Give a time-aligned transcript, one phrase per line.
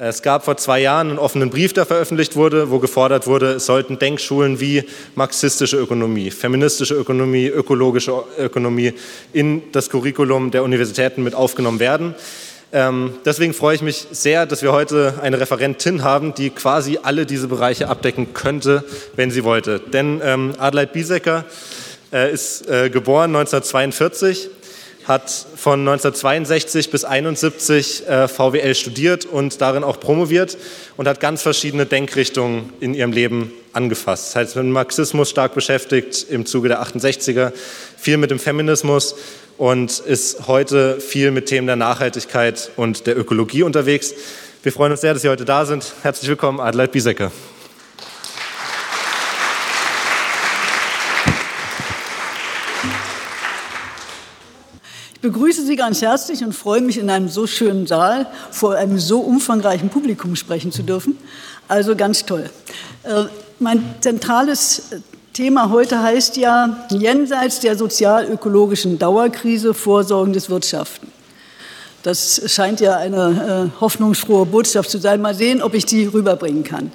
[0.00, 3.66] Es gab vor zwei Jahren einen offenen Brief, der veröffentlicht wurde, wo gefordert wurde, es
[3.66, 4.84] sollten Denkschulen wie
[5.16, 8.92] marxistische Ökonomie, feministische Ökonomie, ökologische Ökonomie
[9.32, 12.14] in das Curriculum der Universitäten mit aufgenommen werden.
[12.72, 17.26] Ähm, deswegen freue ich mich sehr, dass wir heute eine Referentin haben, die quasi alle
[17.26, 18.84] diese Bereiche abdecken könnte,
[19.16, 19.80] wenn sie wollte.
[19.80, 20.54] Denn ähm,
[20.92, 21.44] Biesecker
[22.12, 24.48] äh, ist äh, geboren 1942
[25.08, 30.58] hat von 1962 bis 1971 äh, VWL studiert und darin auch promoviert
[30.98, 34.28] und hat ganz verschiedene Denkrichtungen in ihrem Leben angefasst.
[34.28, 37.52] Das heißt, mit Marxismus stark beschäftigt im Zuge der 68er,
[37.96, 39.14] viel mit dem Feminismus
[39.56, 44.14] und ist heute viel mit Themen der Nachhaltigkeit und der Ökologie unterwegs.
[44.62, 45.94] Wir freuen uns sehr, dass Sie heute da sind.
[46.02, 47.32] Herzlich willkommen, Adelheid Biesecker.
[55.18, 59.00] Ich begrüße Sie ganz herzlich und freue mich, in einem so schönen Saal vor einem
[59.00, 61.18] so umfangreichen Publikum sprechen zu dürfen.
[61.66, 62.48] Also ganz toll.
[63.02, 63.24] Äh,
[63.58, 64.82] mein zentrales
[65.32, 71.10] Thema heute heißt ja jenseits der sozial-ökologischen Dauerkrise vorsorgendes Wirtschaften.
[72.04, 75.20] Das scheint ja eine äh, hoffnungsfrohe Botschaft zu sein.
[75.20, 76.92] Mal sehen, ob ich die rüberbringen kann.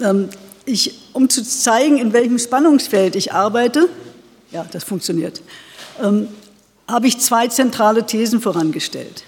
[0.00, 0.30] Ähm,
[0.64, 3.88] ich, um zu zeigen, in welchem Spannungsfeld ich arbeite,
[4.50, 5.42] ja, das funktioniert,
[6.02, 6.26] ähm,
[6.88, 9.24] habe ich zwei zentrale Thesen vorangestellt.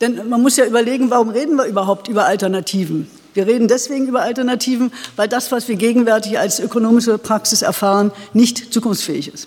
[0.00, 3.08] Denn man muss ja überlegen, warum reden wir überhaupt über Alternativen?
[3.34, 8.72] Wir reden deswegen über Alternativen, weil das, was wir gegenwärtig als ökonomische Praxis erfahren, nicht
[8.72, 9.46] zukunftsfähig ist.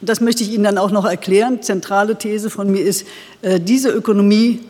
[0.00, 1.62] Und das möchte ich Ihnen dann auch noch erklären.
[1.62, 3.06] Zentrale These von mir ist,
[3.42, 4.60] äh, diese Ökonomie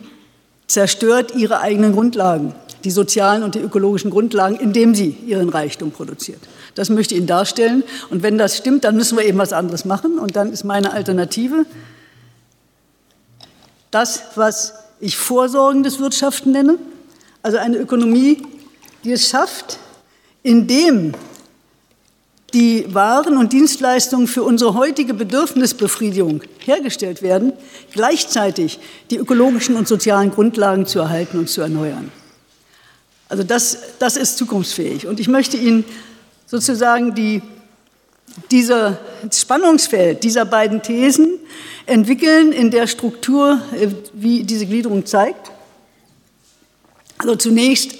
[0.67, 6.39] zerstört ihre eigenen Grundlagen, die sozialen und die ökologischen Grundlagen, indem sie ihren Reichtum produziert.
[6.75, 7.83] Das möchte ich Ihnen darstellen.
[8.09, 10.19] Und wenn das stimmt, dann müssen wir eben was anderes machen.
[10.19, 11.65] Und dann ist meine Alternative
[13.91, 16.77] das, was ich vorsorgendes Wirtschaften nenne.
[17.43, 18.41] Also eine Ökonomie,
[19.03, 19.79] die es schafft,
[20.43, 21.13] indem
[22.53, 27.53] die Waren und Dienstleistungen für unsere heutige Bedürfnisbefriedigung hergestellt werden,
[27.93, 32.11] gleichzeitig die ökologischen und sozialen Grundlagen zu erhalten und zu erneuern.
[33.29, 35.07] Also das, das ist zukunftsfähig.
[35.07, 35.85] Und ich möchte Ihnen
[36.51, 37.41] sozusagen die,
[38.51, 38.97] dieser
[39.31, 41.39] Spannungsfeld dieser beiden Thesen
[41.85, 45.49] entwickeln in der Struktur, äh, wie diese Gliederung zeigt.
[47.19, 47.93] Also zunächst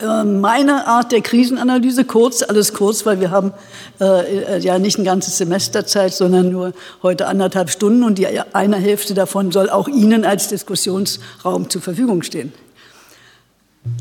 [0.00, 3.52] äh, meine Art der Krisenanalyse, kurz, alles kurz, weil wir haben
[4.00, 6.72] äh, ja nicht ein ganzes Semester Zeit, sondern nur
[7.02, 12.22] heute anderthalb Stunden und die eine Hälfte davon soll auch Ihnen als Diskussionsraum zur Verfügung
[12.22, 12.50] stehen.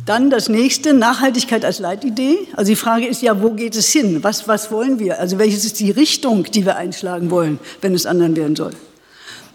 [0.06, 2.38] Dann das nächste, Nachhaltigkeit als Leitidee.
[2.56, 4.24] Also die Frage ist ja, wo geht es hin?
[4.24, 5.20] Was, was wollen wir?
[5.20, 8.72] Also welches ist die Richtung, die wir einschlagen wollen, wenn es anderen werden soll?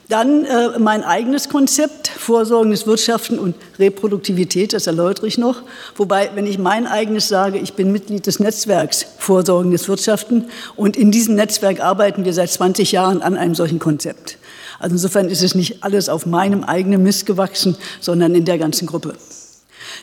[0.09, 5.63] Dann äh, mein eigenes Konzept, vorsorgendes Wirtschaften und Reproduktivität, das erläutere ich noch.
[5.97, 10.45] Wobei, wenn ich mein eigenes sage, ich bin Mitglied des Netzwerks Vorsorgendes Wirtschaften
[10.77, 14.37] und in diesem Netzwerk arbeiten wir seit 20 Jahren an einem solchen Konzept.
[14.79, 18.87] Also insofern ist es nicht alles auf meinem eigenen Mist gewachsen, sondern in der ganzen
[18.87, 19.15] Gruppe.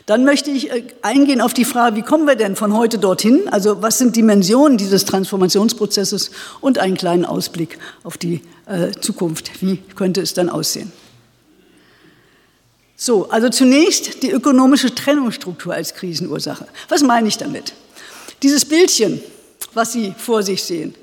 [0.06, 3.48] Dann möchte ich äh, eingehen auf die Frage, wie kommen wir denn von heute dorthin?
[3.50, 6.30] Also was sind Dimensionen dieses Transformationsprozesses
[6.60, 9.62] und einen kleinen Ausblick auf die äh, Zukunft.
[9.62, 10.92] Wie könnte es dann aussehen?
[12.96, 16.66] So, also zunächst die ökonomische Trennungsstruktur als Krisenursache.
[16.88, 17.72] Was meine ich damit?
[18.42, 19.20] Dieses Bildchen,
[19.74, 20.94] was Sie vor sich sehen,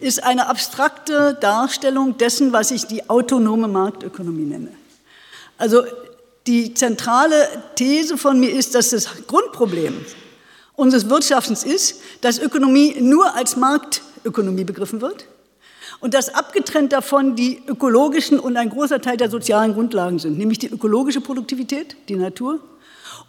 [0.00, 4.68] ist eine abstrakte Darstellung dessen, was ich die autonome Marktökonomie nenne.
[5.58, 5.84] Also
[6.46, 10.04] die zentrale These von mir ist, dass das Grundproblem
[10.74, 15.26] unseres Wirtschaftens ist, dass Ökonomie nur als Marktökonomie begriffen wird
[16.00, 20.58] und dass abgetrennt davon die ökologischen und ein großer Teil der sozialen Grundlagen sind, nämlich
[20.58, 22.60] die ökologische Produktivität, die Natur,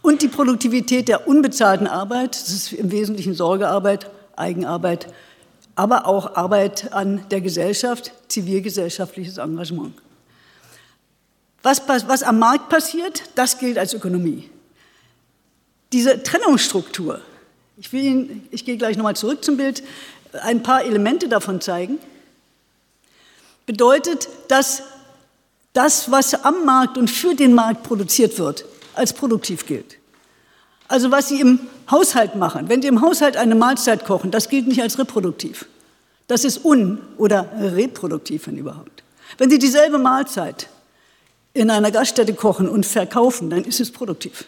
[0.02, 5.08] und die Produktivität der unbezahlten Arbeit, das ist im Wesentlichen Sorgearbeit, Eigenarbeit,
[5.76, 9.94] aber auch Arbeit an der Gesellschaft, zivilgesellschaftliches Engagement.
[11.64, 14.50] Was, was am Markt passiert, das gilt als Ökonomie.
[15.94, 17.22] Diese Trennungsstruktur,
[17.78, 19.82] ich, will Ihnen, ich gehe gleich nochmal zurück zum Bild,
[20.42, 22.00] ein paar Elemente davon zeigen,
[23.66, 24.84] bedeutet, dass
[25.72, 29.98] das, was am Markt und für den Markt produziert wird, als produktiv gilt.
[30.88, 31.60] Also was Sie im
[31.90, 35.66] Haushalt machen, wenn Sie im Haushalt eine Mahlzeit kochen, das gilt nicht als reproduktiv.
[36.28, 39.04] Das ist un- oder reproduktiv, wenn überhaupt.
[39.38, 40.68] Wenn Sie dieselbe Mahlzeit
[41.54, 44.46] in einer Gaststätte kochen und verkaufen, dann ist es produktiv.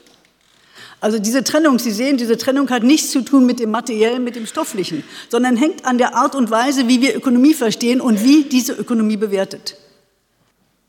[1.02, 4.36] Also diese Trennung, Sie sehen, diese Trennung hat nichts zu tun mit dem Materiellen, mit
[4.36, 8.44] dem Stofflichen, sondern hängt an der Art und Weise, wie wir Ökonomie verstehen und wie
[8.44, 9.78] diese Ökonomie bewertet.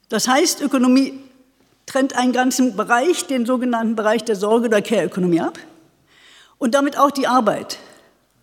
[0.09, 1.21] Das heißt, Ökonomie
[1.85, 5.59] trennt einen ganzen Bereich, den sogenannten Bereich der Sorge- oder Care-Ökonomie ab
[6.59, 7.79] und damit auch die Arbeit.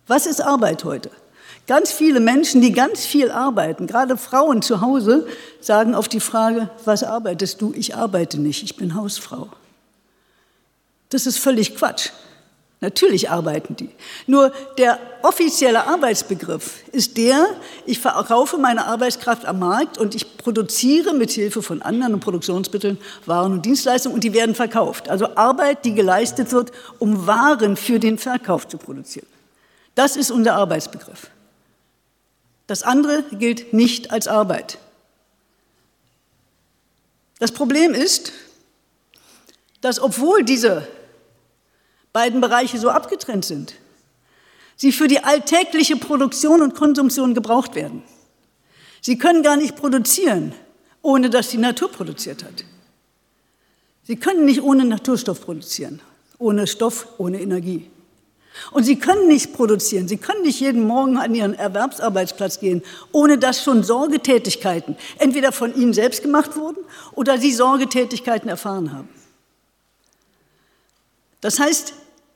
[0.06, 1.10] Was ist Arbeit heute?
[1.66, 5.26] Ganz viele Menschen, die ganz viel arbeiten, gerade Frauen zu Hause,
[5.60, 7.72] sagen auf die Frage, was arbeitest du?
[7.74, 9.48] Ich arbeite nicht, ich bin Hausfrau.
[11.08, 12.10] Das ist völlig Quatsch.
[12.80, 13.88] Natürlich arbeiten die.
[14.26, 17.46] Nur der offizielle Arbeitsbegriff ist der,
[17.86, 23.52] ich verkaufe meine Arbeitskraft am Markt und ich produziere mit Hilfe von anderen Produktionsmitteln Waren
[23.52, 25.08] und Dienstleistungen und die werden verkauft.
[25.08, 29.28] Also Arbeit, die geleistet wird, um Waren für den Verkauf zu produzieren.
[29.94, 31.30] Das ist unser Arbeitsbegriff.
[32.66, 34.78] Das andere gilt nicht als Arbeit.
[37.38, 38.32] Das Problem ist,
[39.80, 40.88] dass obwohl diese
[42.12, 43.74] beiden Bereiche so abgetrennt sind,
[44.76, 48.02] sie für die alltägliche Produktion und Konsumtion gebraucht werden.
[49.02, 50.54] Sie können gar nicht produzieren,
[51.02, 52.64] ohne dass die Natur produziert hat.
[54.04, 56.00] Sie können nicht ohne Naturstoff produzieren,
[56.38, 57.90] ohne Stoff, ohne Energie.
[58.70, 63.38] Und sie können nicht produzieren, sie können nicht jeden Morgen an ihren Erwerbsarbeitsplatz gehen, ohne
[63.38, 69.08] dass schon Sorgetätigkeiten entweder von ihnen selbst gemacht wurden oder sie Sorgetätigkeiten erfahren haben.
[71.40, 71.94] Das heißt,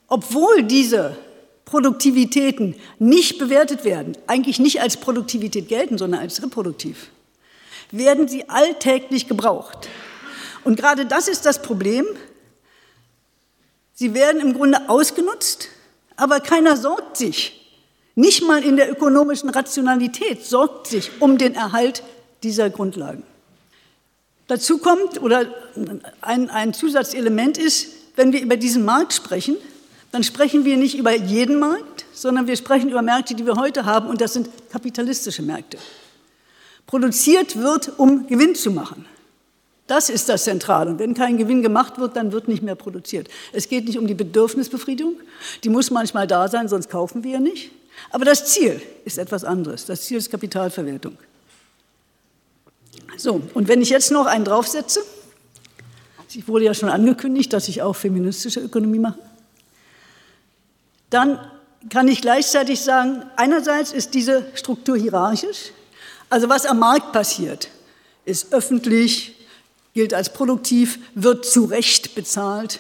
[0.09, 1.17] obwohl diese
[1.65, 7.09] Produktivitäten nicht bewertet werden, eigentlich nicht als Produktivität gelten, sondern als reproduktiv,
[7.91, 9.89] werden sie alltäglich gebraucht.
[10.65, 12.07] Und gerade das ist das Problem.
[13.95, 15.69] Sie werden im Grunde ausgenutzt,
[16.19, 17.55] aber keiner sorgt sich,
[18.17, 22.03] nicht mal in der ökonomischen Rationalität, sorgt sich um den Erhalt
[22.43, 23.23] dieser Grundlagen.
[24.49, 25.47] Dazu kommt, oder
[26.21, 29.57] ein, ein Zusatzelement ist, wenn wir über diesen Markt sprechen,
[30.11, 33.85] dann sprechen wir nicht über jeden Markt, sondern wir sprechen über Märkte, die wir heute
[33.85, 35.79] haben, und das sind kapitalistische Märkte.
[36.87, 39.07] Produziert wird, um Gewinn zu machen.
[39.89, 40.91] Das ist das Zentrale.
[40.91, 43.29] Und wenn kein Gewinn gemacht wird, dann wird nicht mehr produziert.
[43.53, 45.17] Es geht nicht um die Bedürfnisbefriedigung.
[45.65, 47.73] Die muss manchmal da sein, sonst kaufen wir ja nicht.
[48.11, 49.87] Aber das Ziel ist etwas anderes.
[49.87, 51.19] Das Ziel ist Kapitalverwertung.
[53.17, 55.01] So, und wenn ich jetzt noch einen draufsetze,
[56.33, 59.19] ich wurde ja schon angekündigt, dass ich auch feministische Ökonomie mache
[61.11, 61.39] dann
[61.91, 65.73] kann ich gleichzeitig sagen, einerseits ist diese Struktur hierarchisch,
[66.29, 67.69] also was am Markt passiert,
[68.25, 69.35] ist öffentlich,
[69.99, 72.79] gilt als produktiv, wird zu Recht bezahlt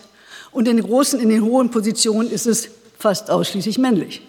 [0.53, 4.23] und in den großen, in den hohen Positionen ist es fast ausschließlich männlich.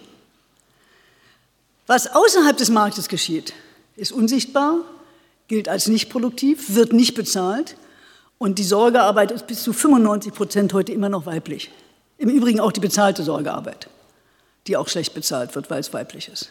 [1.86, 3.52] Was außerhalb des Marktes geschieht,
[3.94, 4.78] ist unsichtbar,
[5.46, 7.76] gilt als nicht produktiv, wird nicht bezahlt
[8.38, 11.70] und die Sorgearbeit ist bis zu 95 Prozent heute immer noch weiblich.
[12.18, 13.88] Im Übrigen auch die bezahlte Sorgearbeit,
[14.66, 16.50] die auch schlecht bezahlt wird, weil es weiblich ist.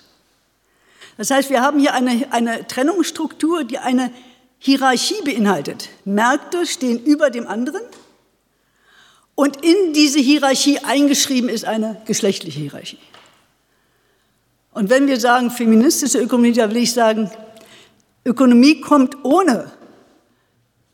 [1.17, 4.09] Das heißt, wir haben hier eine, eine Trennungsstruktur, die eine
[4.59, 5.89] Hierarchie beinhaltet.
[6.05, 7.81] Märkte stehen über dem anderen
[9.35, 12.99] und in diese Hierarchie eingeschrieben ist eine geschlechtliche Hierarchie.
[14.73, 17.31] Und wenn wir sagen feministische Ökonomie, da will ich sagen,
[18.25, 19.71] Ökonomie kommt ohne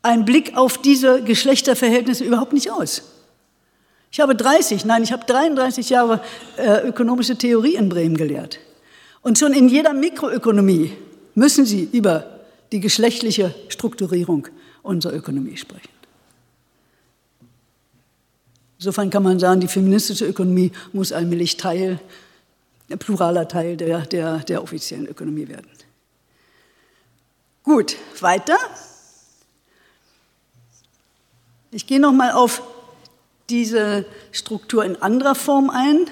[0.03, 3.01] einen Blick auf diese Geschlechterverhältnisse überhaupt nicht aus.
[4.11, 6.21] Ich habe 30, nein, ich habe 33 Jahre
[6.57, 8.59] äh, ökonomische Theorie in Bremen gelehrt.
[9.23, 10.93] Und schon in jeder Mikroökonomie
[11.33, 12.34] müssen Sie über
[12.71, 14.47] die geschlechtliche Strukturierung
[14.81, 15.89] unserer Ökonomie sprechen.
[18.77, 21.99] Insofern kann man sagen, die feministische Ökonomie muss allmählich Teil,
[22.89, 25.67] ein pluraler Teil der, der, der offiziellen Ökonomie werden.
[27.63, 28.57] Gut, weiter.
[31.71, 32.61] Ich gehe noch mal auf
[33.49, 36.05] diese Struktur in anderer Form ein,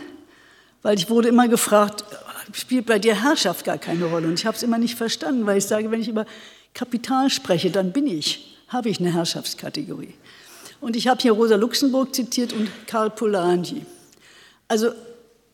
[0.81, 2.05] weil ich wurde immer gefragt,
[2.51, 4.27] spielt bei dir Herrschaft gar keine Rolle?
[4.27, 6.25] Und ich habe es immer nicht verstanden, weil ich sage, wenn ich über
[6.73, 10.13] Kapital spreche, dann bin ich, habe ich eine Herrschaftskategorie.
[10.81, 13.85] Und ich habe hier Rosa Luxemburg zitiert und Karl Polanyi.
[14.67, 14.91] Also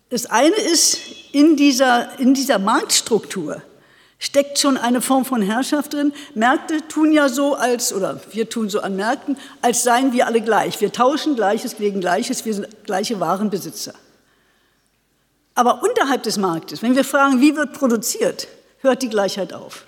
[0.10, 0.98] das eine ist,
[1.34, 3.62] in dieser, in dieser Marktstruktur
[4.18, 6.14] steckt schon eine Form von Herrschaft drin.
[6.34, 10.42] Märkte tun ja so als, oder wir tun so an Märkten, als seien wir alle
[10.42, 10.82] gleich.
[10.82, 13.94] Wir tauschen Gleiches gegen Gleiches, wir sind gleiche Warenbesitzer.
[15.60, 18.48] Aber unterhalb des Marktes, wenn wir fragen, wie wird produziert,
[18.78, 19.84] hört die Gleichheit auf.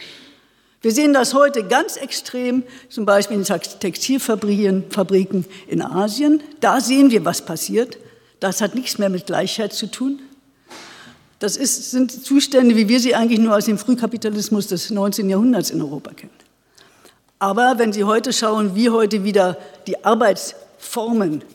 [0.82, 6.44] Wir sehen das heute ganz extrem, zum Beispiel in Textilfabriken in Asien.
[6.60, 7.98] Da sehen wir, was passiert.
[8.42, 10.20] Das hat nichts mehr mit Gleichheit zu tun.
[11.40, 15.30] Das ist, sind Zustände, wie wir sie eigentlich nur aus dem Frühkapitalismus des 19.
[15.30, 16.34] Jahrhunderts in Europa kennen.
[17.40, 21.46] Aber wenn Sie heute schauen, wie heute wieder die Arbeitsformen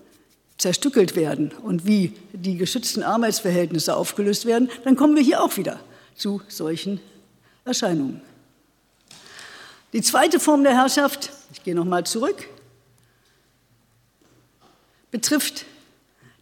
[0.58, 5.80] zerstückelt werden und wie die geschützten Arbeitsverhältnisse aufgelöst werden, dann kommen wir hier auch wieder
[6.14, 7.00] zu solchen
[7.64, 8.22] Erscheinungen.
[9.92, 12.48] Die zweite Form der Herrschaft, ich gehe nochmal zurück,
[15.10, 15.66] betrifft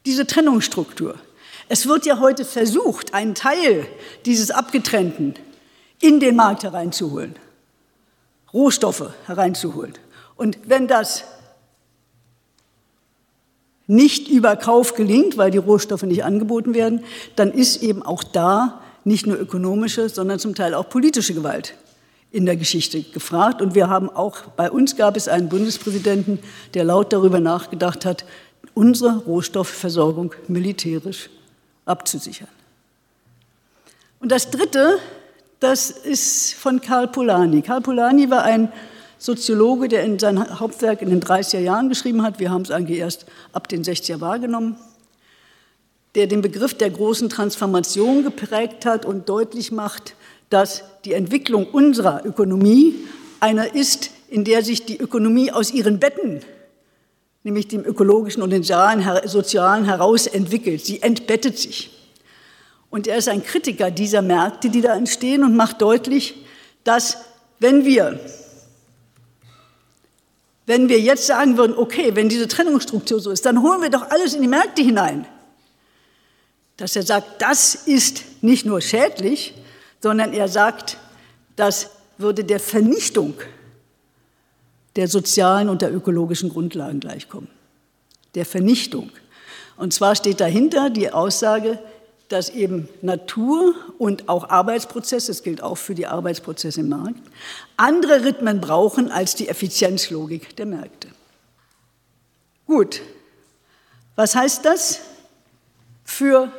[0.07, 1.19] diese Trennungsstruktur.
[1.69, 3.87] Es wird ja heute versucht, einen Teil
[4.27, 5.35] dieses Abgetrennten
[6.01, 7.37] in den Markt hereinzuholen,
[8.53, 9.95] Rohstoffe hereinzuholen.
[10.37, 11.25] Und wenn das
[13.87, 17.05] nicht über Kauf gelingt, weil die Rohstoffe nicht angeboten werden,
[17.37, 21.75] dann ist eben auch da nicht nur ökonomische, sondern zum Teil auch politische Gewalt
[22.31, 23.61] in der Geschichte gefragt.
[23.61, 26.39] Und wir haben auch, bei uns gab es einen Bundespräsidenten,
[26.73, 28.25] der laut darüber nachgedacht hat,
[28.73, 31.31] unsere Rohstoffversorgung militärisch
[31.85, 32.49] abzusichern.
[34.19, 34.99] Und das Dritte,
[35.61, 37.63] das ist von Karl Polanyi.
[37.63, 38.73] Karl Polanyi war ein
[39.19, 42.39] Soziologe, der in sein Hauptwerk in den 30er Jahren geschrieben hat.
[42.39, 44.77] Wir haben es eigentlich erst ab den 60er wahrgenommen.
[46.15, 50.15] Der den Begriff der großen Transformation geprägt hat und deutlich macht,
[50.51, 52.95] dass die Entwicklung unserer Ökonomie
[53.41, 56.43] einer ist, in der sich die Ökonomie aus ihren Betten
[57.45, 60.85] nämlich dem ökologischen und dem sozialen heraus entwickelt.
[60.85, 61.91] Sie entbettet sich.
[62.91, 66.35] Und er ist ein Kritiker dieser Märkte, die da entstehen und macht deutlich,
[66.85, 67.19] dass
[67.61, 68.19] wenn wir,
[70.67, 74.11] wenn wir jetzt sagen würden, okay, wenn diese Trennungsstruktur so ist, dann holen wir doch
[74.11, 75.27] alles in die Märkte hinein.
[76.77, 79.55] Dass er sagt, das ist nicht nur schädlich,
[80.01, 80.99] sondern er sagt,
[81.57, 83.35] das würde der Vernichtung
[84.97, 87.49] der sozialen und der ökologischen Grundlagen gleichkommen,
[88.35, 89.11] der Vernichtung.
[89.77, 91.79] Und zwar steht dahinter die Aussage,
[92.29, 97.21] dass eben Natur und auch Arbeitsprozesse, das gilt auch für die Arbeitsprozesse im Markt,
[97.77, 101.09] andere Rhythmen brauchen als die Effizienzlogik der Märkte.
[102.67, 103.03] Gut,
[104.17, 105.01] was heißt das?
[106.05, 106.53] Für,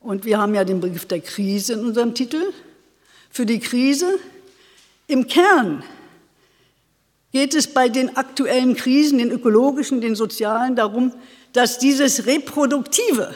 [0.00, 2.42] und wir haben ja den Begriff der Krise in unserem Titel,
[3.30, 4.18] für die Krise.
[5.06, 5.82] Im Kern
[7.32, 11.12] geht es bei den aktuellen Krisen, den ökologischen, den sozialen, darum,
[11.52, 13.34] dass dieses Reproduktive,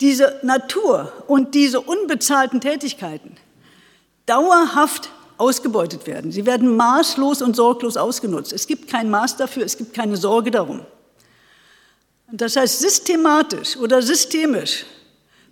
[0.00, 3.36] diese Natur und diese unbezahlten Tätigkeiten
[4.26, 6.32] dauerhaft ausgebeutet werden.
[6.32, 8.52] Sie werden maßlos und sorglos ausgenutzt.
[8.52, 10.80] Es gibt kein Maß dafür, es gibt keine Sorge darum.
[12.32, 14.84] Das heißt, systematisch oder systemisch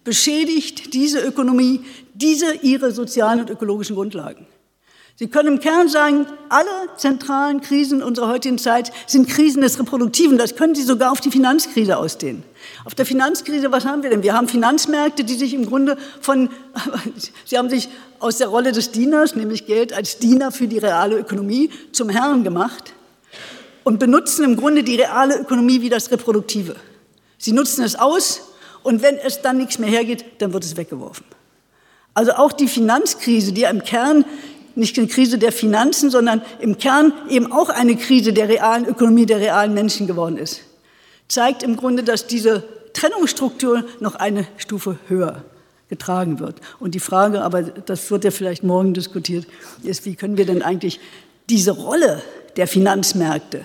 [0.03, 4.47] beschädigt diese Ökonomie diese ihre sozialen und ökologischen Grundlagen.
[5.16, 10.38] Sie können im Kern sagen, alle zentralen Krisen unserer heutigen Zeit sind Krisen des Reproduktiven.
[10.38, 12.42] Das können Sie sogar auf die Finanzkrise ausdehnen.
[12.85, 14.25] Auf der Finanzkrise, was haben wir denn?
[14.25, 16.50] Wir haben Finanzmärkte, die sich im Grunde von,
[17.44, 21.16] sie haben sich aus der Rolle des Dieners, nämlich Geld als Diener für die reale
[21.16, 22.92] Ökonomie, zum Herrn gemacht
[23.85, 26.75] und benutzen im Grunde die reale Ökonomie wie das Reproduktive.
[27.38, 28.40] Sie nutzen es aus
[28.83, 31.25] und wenn es dann nichts mehr hergeht, dann wird es weggeworfen.
[32.14, 34.25] Also auch die Finanzkrise, die ja im Kern
[34.76, 39.26] nicht eine Krise der Finanzen, sondern im Kern eben auch eine Krise der realen Ökonomie,
[39.26, 40.61] der realen Menschen geworden ist,
[41.28, 45.45] zeigt im Grunde, dass diese Trennungsstruktur noch eine Stufe höher
[45.88, 46.57] getragen wird.
[46.81, 49.47] Und die Frage, aber das wird ja vielleicht morgen diskutiert,
[49.83, 51.00] ist, wie können wir denn eigentlich
[51.49, 52.23] diese Rolle
[52.57, 53.64] der Finanzmärkte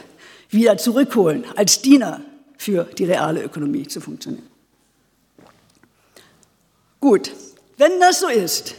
[0.50, 2.22] wieder zurückholen, als Diener
[2.58, 4.46] für die reale Ökonomie zu funktionieren.
[7.00, 7.32] Gut,
[7.78, 8.76] wenn das so ist,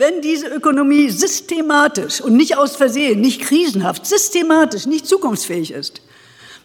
[0.00, 6.00] wenn diese Ökonomie systematisch und nicht aus Versehen, nicht krisenhaft, systematisch, nicht zukunftsfähig ist,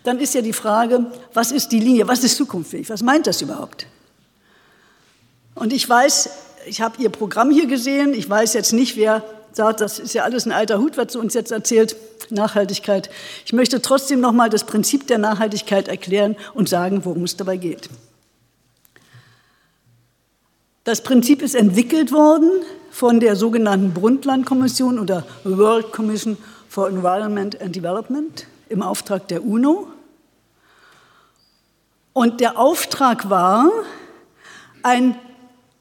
[0.06, 3.42] dann ist ja die Frage, was ist die Linie, was ist zukunftsfähig, was meint das
[3.42, 3.88] überhaupt?
[5.54, 6.30] Und ich weiß,
[6.66, 10.24] ich habe Ihr Programm hier gesehen, ich weiß jetzt nicht, wer sagt, das ist ja
[10.24, 11.96] alles ein alter Hut, was Sie uns jetzt erzählt,
[12.30, 13.10] Nachhaltigkeit.
[13.46, 17.90] Ich möchte trotzdem nochmal das Prinzip der Nachhaltigkeit erklären und sagen, worum es dabei geht.
[20.86, 22.52] Das Prinzip ist entwickelt worden
[22.92, 26.38] von der sogenannten Brundtland-Kommission oder World Commission
[26.70, 29.88] for Environment and Development im Auftrag der UNO.
[32.14, 33.72] Und der Auftrag war,
[34.84, 35.16] ein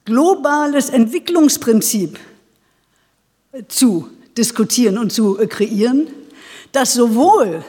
[0.07, 2.19] globales Entwicklungsprinzip
[3.69, 4.09] zu
[4.39, 6.09] diskutieren und zu kreieren,
[6.73, 7.63] das sowohl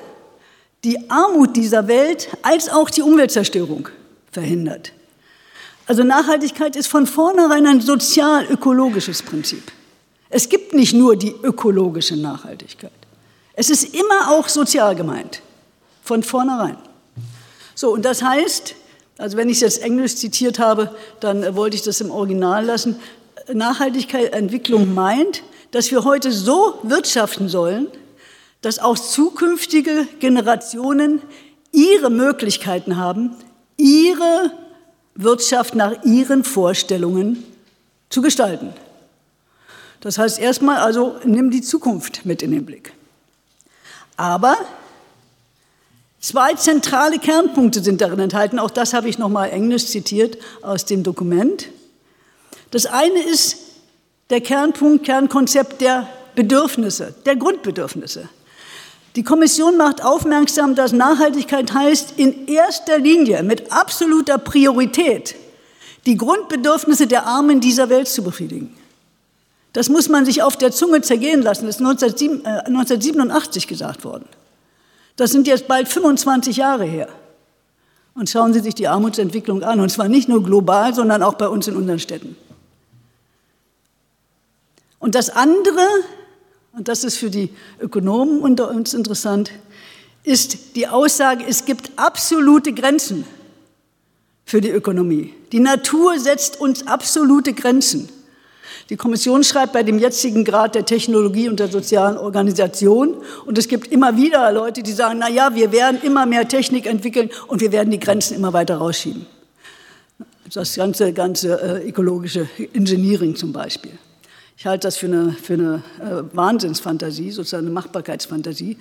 [0.86, 3.90] die Armut dieser Welt als auch die Umweltzerstörung
[4.32, 4.95] verhindert.
[5.88, 9.72] Also Nachhaltigkeit ist von vornherein ein sozial-ökologisches Prinzip.
[10.30, 12.92] Es gibt nicht nur die ökologische Nachhaltigkeit.
[13.54, 15.42] Es ist immer auch sozial gemeint,
[16.04, 16.78] von vornherein.
[17.76, 18.76] So, und das heißt,
[19.18, 22.66] also wenn ich es jetzt Englisch zitiert habe, dann äh, wollte ich das im Original
[22.66, 23.00] lassen.
[23.54, 27.88] Nachhaltigkeit, Entwicklung meint, dass wir heute so wirtschaften sollen,
[28.62, 31.22] dass auch zukünftige Generationen
[31.72, 33.36] ihre Möglichkeiten haben,
[33.78, 34.52] ihre
[35.16, 37.44] Wirtschaft nach ihren Vorstellungen
[38.10, 38.74] zu gestalten.
[40.02, 42.94] Das heißt erstmal also, nimm die Zukunft mit in den Blick.
[44.18, 44.58] Aber
[46.26, 48.58] Zwei zentrale Kernpunkte sind darin enthalten.
[48.58, 51.68] Auch das habe ich nochmal englisch zitiert aus dem Dokument.
[52.72, 53.58] Das eine ist
[54.32, 58.28] der Kernpunkt, Kernkonzept der Bedürfnisse, der Grundbedürfnisse.
[59.16, 65.36] Die Kommission macht aufmerksam, dass Nachhaltigkeit heißt, in erster Linie mit absoluter Priorität
[66.06, 68.76] die Grundbedürfnisse der Armen dieser Welt zu befriedigen.
[69.74, 71.66] Das muss man sich auf der Zunge zergehen lassen.
[71.66, 74.26] Das ist 1987 äh, gesagt worden.
[75.16, 77.10] Das sind jetzt bald 25 Jahre her.
[78.14, 81.50] Und schauen Sie sich die Armutsentwicklung an, und zwar nicht nur global, sondern auch bei
[81.50, 82.38] uns in unseren Städten.
[85.00, 85.86] Und das andere,
[86.76, 89.52] und das ist für die Ökonomen unter uns interessant,
[90.24, 93.26] ist die Aussage, es gibt absolute Grenzen
[94.46, 95.34] für die Ökonomie.
[95.52, 98.10] Die Natur setzt uns absolute Grenzen.
[98.90, 103.16] Die Kommission schreibt bei dem jetzigen Grad der Technologie und der sozialen Organisation,
[103.46, 106.86] und es gibt immer wieder Leute, die sagen, na ja, wir werden immer mehr Technik
[106.86, 109.26] entwickeln und wir werden die Grenzen immer weiter rausschieben.
[110.54, 113.94] Das ganze, ganze äh, ökologische Engineering zum Beispiel.
[114.58, 118.78] Ich halte das für eine, für eine äh, Wahnsinnsfantasie, sozusagen eine Machbarkeitsfantasie.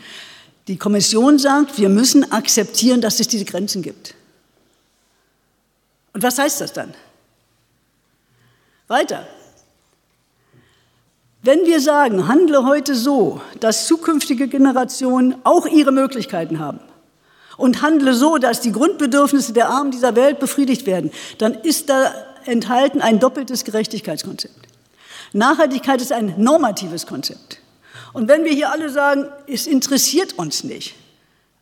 [0.69, 4.14] Die Kommission sagt, wir müssen akzeptieren, dass es diese Grenzen gibt.
[6.12, 6.95] Und was heißt das dann?
[8.87, 9.26] Weiter.
[11.43, 16.81] Wenn wir sagen, handle heute so, dass zukünftige Generationen auch ihre Möglichkeiten haben
[17.59, 22.14] und handle so, dass die Grundbedürfnisse der Armen dieser Welt befriedigt werden, dann ist da
[22.47, 24.63] enthalten ein doppeltes Gerechtigkeitskonzept.
[25.35, 27.59] Nachhaltigkeit ist ein normatives Konzept.
[28.12, 30.95] Und wenn wir hier alle sagen, es interessiert uns nicht,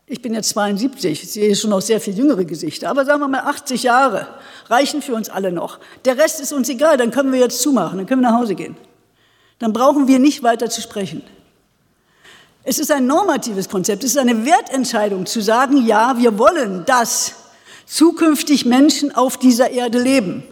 [0.07, 3.29] ich bin jetzt 72, ich sehe schon noch sehr viel jüngere Gesichter, aber sagen wir
[3.29, 4.29] mal 80 Jahre
[4.69, 5.79] reichen für uns alle noch.
[6.05, 8.55] Der Rest ist uns egal, dann können wir jetzt zumachen, dann können wir nach Hause
[8.55, 8.77] gehen.
[9.59, 11.23] Dann brauchen wir nicht weiter zu sprechen.
[12.65, 17.37] Es ist ein normatives Konzept, es ist eine Wertentscheidung zu sagen, ja, wir wollen, dass
[17.87, 20.43] zukünftig Menschen auf dieser Erde leben.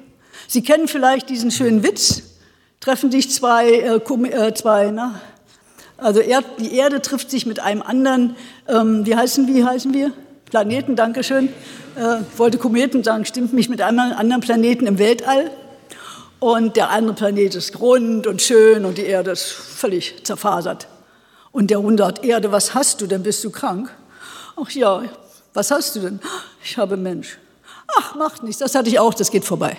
[0.49, 2.23] Sie kennen vielleicht diesen schönen Witz,
[2.80, 5.21] treffen sich zwei, äh, äh, zwei na,
[5.99, 10.12] also Erd, die Erde trifft sich mit einem anderen, ähm, wie, heißen, wie heißen wir?
[10.47, 11.50] Planeten, Dankeschön.
[11.95, 15.50] Äh, wollte Kometen sagen, stimmt mich mit einem anderen Planeten im Weltall.
[16.38, 20.88] Und der andere Planet ist rund und schön und die Erde ist völlig zerfasert.
[21.52, 23.23] Und der Hund sagt, Erde, was hast du denn?
[23.23, 23.90] Bist du krank?
[24.56, 25.02] Ach ja,
[25.52, 26.21] was hast du denn?
[26.64, 27.38] Ich habe Mensch.
[27.99, 29.76] Ach, macht nichts, das hatte ich auch, das geht vorbei.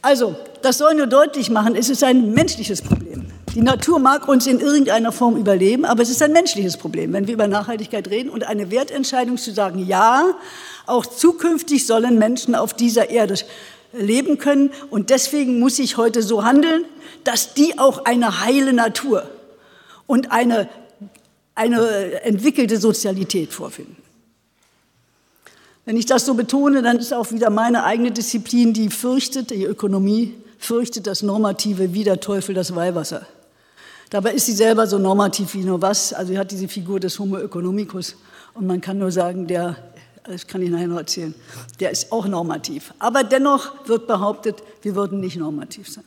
[0.00, 0.36] Also,
[0.66, 3.26] das soll nur deutlich machen, es ist ein menschliches Problem.
[3.54, 7.28] Die Natur mag uns in irgendeiner Form überleben, aber es ist ein menschliches Problem, wenn
[7.28, 10.34] wir über Nachhaltigkeit reden und eine Wertentscheidung zu sagen, ja,
[10.86, 13.36] auch zukünftig sollen Menschen auf dieser Erde
[13.92, 16.84] leben können und deswegen muss ich heute so handeln,
[17.22, 19.30] dass die auch eine heile Natur
[20.08, 20.68] und eine,
[21.54, 23.96] eine entwickelte Sozialität vorfinden.
[25.84, 29.64] Wenn ich das so betone, dann ist auch wieder meine eigene Disziplin, die fürchtet, die
[29.64, 33.26] Ökonomie fürchtet das Normative wie der Teufel das Weihwasser.
[34.10, 36.12] Dabei ist sie selber so normativ wie nur was.
[36.12, 38.16] Also sie hat diese Figur des Homo economicus
[38.54, 39.76] und man kann nur sagen, der,
[40.24, 41.34] das kann ich nachher noch erzählen,
[41.80, 42.94] der ist auch normativ.
[42.98, 46.04] Aber dennoch wird behauptet, wir würden nicht normativ sein.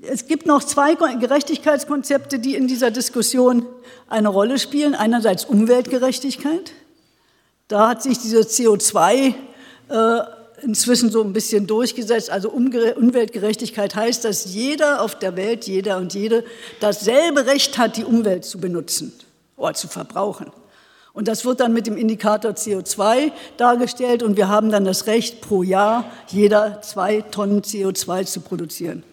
[0.00, 3.66] Es gibt noch zwei Gerechtigkeitskonzepte, die in dieser Diskussion
[4.08, 4.94] eine Rolle spielen.
[4.94, 6.72] Einerseits Umweltgerechtigkeit.
[7.68, 9.34] Da hat sich diese CO2
[9.88, 10.20] äh,
[10.64, 12.30] inzwischen so ein bisschen durchgesetzt.
[12.30, 16.44] Also Umweltgerechtigkeit heißt, dass jeder auf der Welt, jeder und jede,
[16.80, 19.12] dasselbe Recht hat, die Umwelt zu benutzen
[19.56, 20.50] oder zu verbrauchen.
[21.12, 25.40] Und das wird dann mit dem Indikator CO2 dargestellt und wir haben dann das Recht,
[25.40, 29.04] pro Jahr jeder zwei Tonnen CO2 zu produzieren.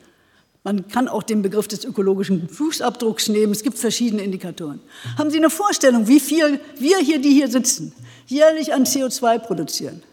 [0.64, 3.52] Man kann auch den Begriff des ökologischen Fußabdrucks nehmen.
[3.52, 4.80] Es gibt verschiedene Indikatoren.
[5.18, 7.94] Haben Sie eine Vorstellung, wie viel wir hier, die hier sitzen,
[8.28, 10.04] jährlich an CO2 produzieren?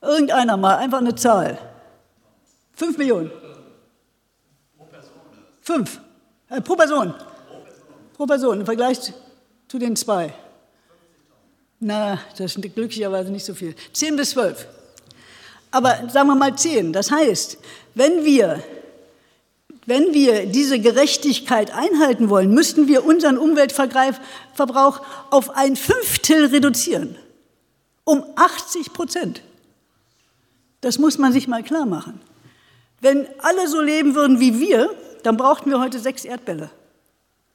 [0.00, 1.58] Irgendeiner mal, einfach eine Zahl.
[2.72, 3.30] Fünf Millionen.
[5.62, 6.00] Fünf.
[6.48, 7.14] Äh, pro Person.
[8.14, 8.98] Pro Person im Vergleich
[9.68, 10.32] zu den zwei.
[11.80, 13.74] Na, das sind glücklicherweise nicht so viel.
[13.92, 14.66] Zehn bis zwölf.
[15.70, 16.92] Aber sagen wir mal zehn.
[16.92, 17.58] Das heißt,
[17.94, 18.62] wenn wir,
[19.84, 27.16] wenn wir diese Gerechtigkeit einhalten wollen, müssten wir unseren Umweltverbrauch auf ein Fünftel reduzieren.
[28.04, 29.42] Um 80 Prozent.
[30.86, 32.20] Das muss man sich mal klar machen.
[33.00, 34.88] Wenn alle so leben würden wie wir,
[35.24, 36.70] dann brauchten wir heute sechs Erdbälle.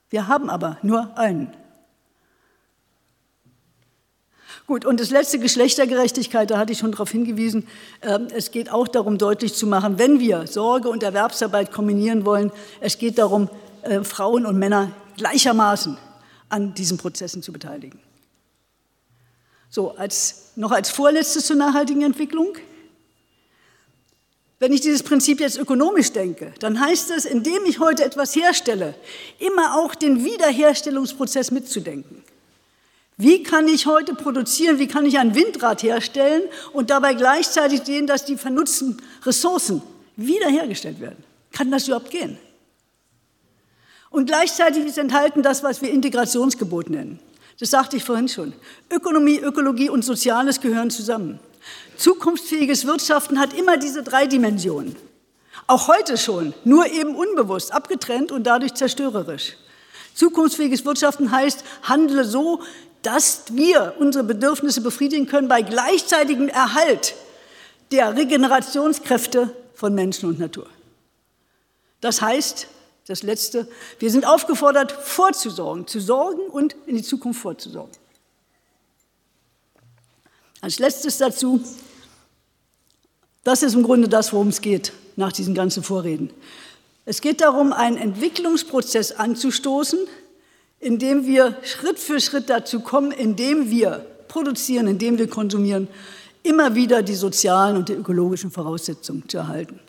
[0.09, 1.55] Wir haben aber nur einen.
[4.67, 7.65] Gut, und das letzte Geschlechtergerechtigkeit, da hatte ich schon darauf hingewiesen.
[8.01, 12.51] Ähm, es geht auch darum, deutlich zu machen, wenn wir Sorge und Erwerbsarbeit kombinieren wollen,
[12.81, 13.49] es geht darum,
[13.83, 15.97] äh, Frauen und Männer gleichermaßen
[16.49, 17.97] an diesen Prozessen zu beteiligen.
[19.69, 22.57] So, als, noch als vorletztes zur nachhaltigen Entwicklung.
[24.61, 28.93] Wenn ich dieses Prinzip jetzt ökonomisch denke, dann heißt es, indem ich heute etwas herstelle,
[29.39, 32.21] immer auch den Wiederherstellungsprozess mitzudenken.
[33.17, 36.43] Wie kann ich heute produzieren, wie kann ich ein Windrad herstellen
[36.73, 39.81] und dabei gleichzeitig sehen, dass die vernutzten Ressourcen
[40.15, 41.23] wiederhergestellt werden?
[41.51, 42.37] Kann das überhaupt gehen?
[44.11, 47.19] Und gleichzeitig ist enthalten das, was wir Integrationsgebot nennen.
[47.59, 48.53] Das sagte ich vorhin schon.
[48.91, 51.39] Ökonomie, Ökologie und Soziales gehören zusammen.
[52.01, 54.95] Zukunftsfähiges Wirtschaften hat immer diese drei Dimensionen.
[55.67, 59.55] Auch heute schon, nur eben unbewusst, abgetrennt und dadurch zerstörerisch.
[60.15, 62.63] Zukunftsfähiges Wirtschaften heißt, handle so,
[63.03, 67.13] dass wir unsere Bedürfnisse befriedigen können bei gleichzeitigem Erhalt
[67.91, 70.67] der Regenerationskräfte von Menschen und Natur.
[71.99, 72.65] Das heißt,
[73.05, 73.67] das Letzte,
[73.99, 77.95] wir sind aufgefordert, vorzusorgen, zu sorgen und in die Zukunft vorzusorgen.
[80.61, 81.63] Als letztes dazu,
[83.43, 86.29] das ist im Grunde das, worum es geht nach diesen ganzen Vorreden.
[87.05, 89.99] Es geht darum, einen Entwicklungsprozess anzustoßen,
[90.79, 95.87] in dem wir Schritt für Schritt dazu kommen, indem wir produzieren, indem wir konsumieren,
[96.43, 99.79] immer wieder die sozialen und die ökologischen Voraussetzungen zu erhalten.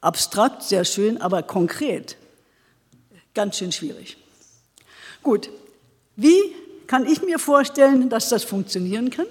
[0.00, 2.16] Abstrakt, sehr schön, aber konkret
[3.34, 4.16] ganz schön schwierig.
[5.22, 5.50] Gut,
[6.16, 6.38] wie
[6.86, 9.26] kann ich mir vorstellen, dass das funktionieren kann?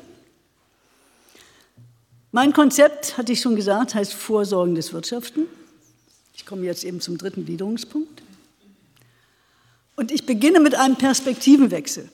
[2.35, 5.45] Mein Konzept, hatte ich schon gesagt, heißt vorsorgendes Wirtschaften.
[6.33, 8.23] Ich komme jetzt eben zum dritten Gliederungspunkt.
[9.95, 12.09] Und ich beginne mit einem Perspektivenwechsel.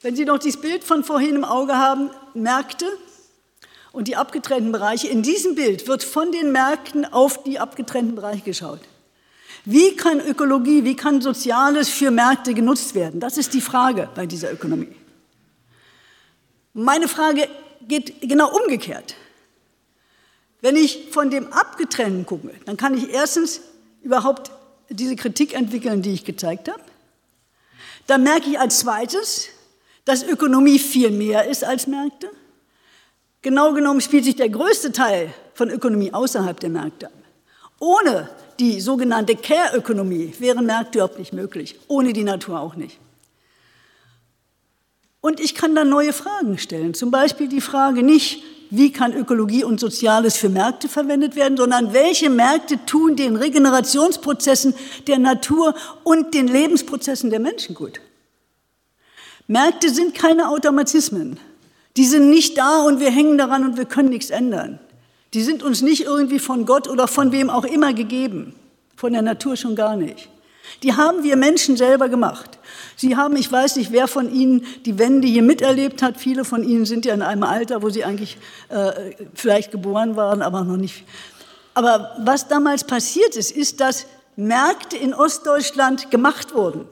[0.00, 2.86] Wenn Sie noch dieses Bild von vorhin im Auge haben, Märkte
[3.92, 8.42] und die abgetrennten Bereiche, in diesem Bild wird von den Märkten auf die abgetrennten Bereiche
[8.42, 8.80] geschaut.
[9.64, 13.20] Wie kann Ökologie, wie kann Soziales für Märkte genutzt werden?
[13.20, 14.96] Das ist die Frage bei dieser Ökonomie.
[16.72, 17.48] Meine Frage
[17.88, 19.14] geht genau umgekehrt.
[20.60, 23.60] Wenn ich von dem Abgetrennten gucke, dann kann ich erstens
[24.02, 24.50] überhaupt
[24.90, 26.82] diese Kritik entwickeln, die ich gezeigt habe.
[28.06, 29.48] Dann merke ich als zweites,
[30.04, 32.30] dass Ökonomie viel mehr ist als Märkte.
[33.42, 37.12] Genau genommen spielt sich der größte Teil von Ökonomie außerhalb der Märkte ab.
[37.78, 42.98] Ohne die sogenannte Care-Ökonomie wären Märkte überhaupt nicht möglich, ohne die Natur auch nicht.
[45.20, 46.94] Und ich kann dann neue Fragen stellen.
[46.94, 51.92] Zum Beispiel die Frage nicht, wie kann Ökologie und Soziales für Märkte verwendet werden, sondern
[51.92, 54.74] welche Märkte tun den Regenerationsprozessen
[55.08, 58.00] der Natur und den Lebensprozessen der Menschen gut.
[59.48, 61.40] Märkte sind keine Automatismen.
[61.96, 64.78] Die sind nicht da und wir hängen daran und wir können nichts ändern.
[65.34, 68.54] Die sind uns nicht irgendwie von Gott oder von wem auch immer gegeben.
[68.94, 70.28] Von der Natur schon gar nicht.
[70.84, 72.59] Die haben wir Menschen selber gemacht.
[73.00, 76.18] Sie haben, ich weiß nicht, wer von Ihnen die Wende hier miterlebt hat.
[76.18, 78.36] Viele von Ihnen sind ja in einem Alter, wo sie eigentlich
[78.68, 81.04] äh, vielleicht geboren waren, aber noch nicht.
[81.72, 84.04] Aber was damals passiert ist, ist, dass
[84.36, 86.84] Märkte in Ostdeutschland gemacht wurden.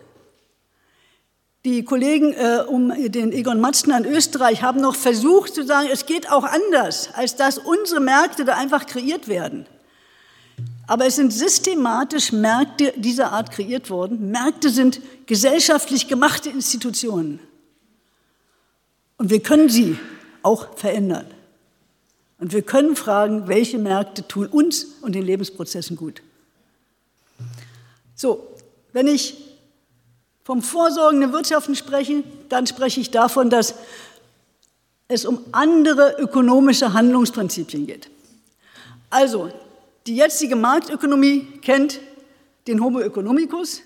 [1.67, 6.07] Die Kollegen äh, um den Egon Matzner in Österreich haben noch versucht zu sagen, es
[6.07, 9.67] geht auch anders, als dass unsere Märkte da einfach kreiert werden.
[10.89, 14.31] Aber es sind systematisch Märkte dieser Art kreiert worden.
[14.31, 17.41] Märkte sind gesellschaftlich gemachte Institutionen.
[19.19, 19.99] Und wir können sie
[20.43, 21.27] auch verändern.
[22.39, 26.23] Und wir können fragen, welche Märkte tun uns und den Lebensprozessen gut.
[28.15, 28.49] So,
[28.95, 29.37] wenn ich
[30.43, 33.75] vom vorsorgenden Wirtschaften spreche, dann spreche ich davon, dass
[35.07, 38.09] es um andere ökonomische Handlungsprinzipien geht.
[39.11, 39.53] Also,
[40.09, 42.01] die jetzige Marktökonomie kennt
[42.67, 43.83] den Homo economicus,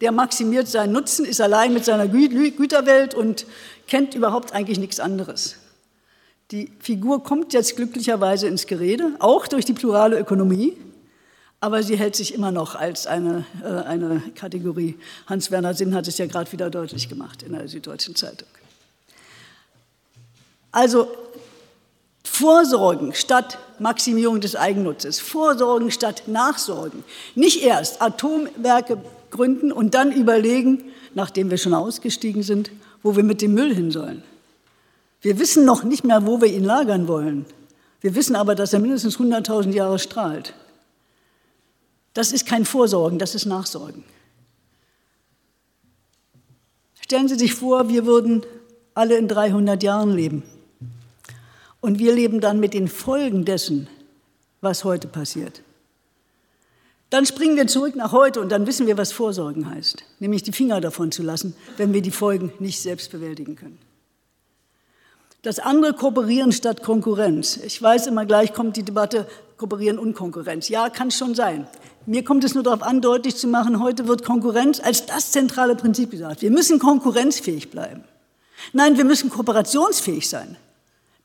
[0.00, 3.46] der maximiert seinen Nutzen, ist allein mit seiner Gü Güterwelt und
[3.86, 5.56] kennt überhaupt eigentlich nichts anderes.
[6.50, 10.76] Die Figur kommt jetzt glücklicherweise ins Gerede, auch durch die plurale Ökonomie,
[11.60, 14.96] aber sie hält sich immer noch als eine, äh, eine Kategorie.
[15.26, 18.48] Hans-Werner Sinn hat es ja gerade wieder deutlich gemacht in der Süddeutschen Zeitung.
[20.72, 21.08] Also
[22.26, 27.04] Vorsorgen statt Maximierung des Eigennutzes, Vorsorgen statt Nachsorgen.
[27.34, 28.98] Nicht erst Atomwerke
[29.30, 30.84] gründen und dann überlegen,
[31.14, 32.70] nachdem wir schon ausgestiegen sind,
[33.02, 34.22] wo wir mit dem Müll hin sollen.
[35.20, 37.46] Wir wissen noch nicht mehr, wo wir ihn lagern wollen.
[38.00, 40.52] Wir wissen aber, dass er mindestens 100.000 Jahre strahlt.
[42.12, 44.04] Das ist kein Vorsorgen, das ist Nachsorgen.
[47.00, 48.44] Stellen Sie sich vor, wir würden
[48.94, 50.42] alle in 300 Jahren leben.
[51.86, 53.86] Und wir leben dann mit den Folgen dessen,
[54.60, 55.62] was heute passiert.
[57.10, 60.50] Dann springen wir zurück nach heute und dann wissen wir, was Vorsorgen heißt, nämlich die
[60.50, 63.78] Finger davon zu lassen, wenn wir die Folgen nicht selbst bewältigen können.
[65.42, 67.56] Das andere Kooperieren statt Konkurrenz.
[67.58, 70.68] Ich weiß immer gleich kommt die Debatte Kooperieren und Konkurrenz.
[70.68, 71.68] Ja, kann schon sein.
[72.04, 75.76] Mir kommt es nur darauf an, deutlich zu machen, heute wird Konkurrenz als das zentrale
[75.76, 76.42] Prinzip gesagt.
[76.42, 78.02] Wir müssen konkurrenzfähig bleiben.
[78.72, 80.56] Nein, wir müssen kooperationsfähig sein.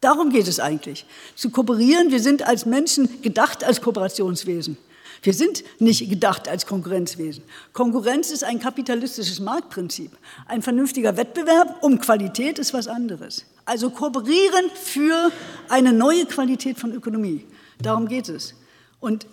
[0.01, 1.05] Darum geht es eigentlich.
[1.35, 4.77] Zu kooperieren, wir sind als Menschen gedacht als Kooperationswesen.
[5.23, 7.43] Wir sind nicht gedacht als Konkurrenzwesen.
[7.73, 10.11] Konkurrenz ist ein kapitalistisches Marktprinzip.
[10.47, 13.45] Ein vernünftiger Wettbewerb um Qualität ist was anderes.
[13.65, 15.31] Also kooperieren für
[15.69, 17.45] eine neue Qualität von Ökonomie.
[17.79, 18.55] Darum geht es.
[18.99, 19.27] Und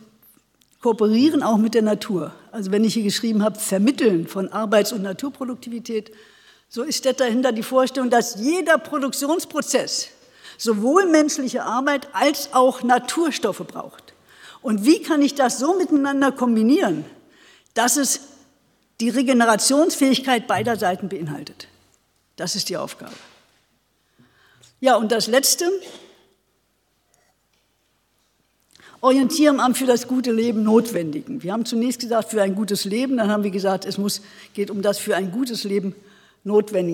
[0.82, 2.34] kooperieren auch mit der Natur.
[2.52, 6.12] Also wenn ich hier geschrieben habe, Vermitteln von Arbeits- und Naturproduktivität,
[6.68, 10.10] so ist dahinter die Vorstellung, dass jeder Produktionsprozess
[10.58, 14.12] sowohl menschliche Arbeit als auch Naturstoffe braucht.
[14.60, 17.04] Und wie kann ich das so miteinander kombinieren,
[17.72, 18.20] dass es
[19.00, 21.68] die Regenerationsfähigkeit beider Seiten beinhaltet?
[22.36, 23.14] Das ist die Aufgabe.
[24.80, 25.64] Ja, und das Letzte,
[29.00, 31.42] orientieren am für das gute Leben Notwendigen.
[31.42, 34.22] Wir haben zunächst gesagt, für ein gutes Leben, dann haben wir gesagt, es muss,
[34.54, 36.07] geht um das für ein gutes Leben Notwendige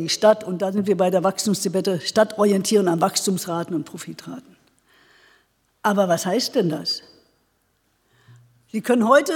[0.08, 0.44] Stadt.
[0.44, 4.56] Und da sind wir bei der Wachstumsdebatte, Stadt orientieren an Wachstumsraten und Profitraten.
[5.82, 7.02] Aber was heißt denn das?
[8.72, 9.32] Sie können heute,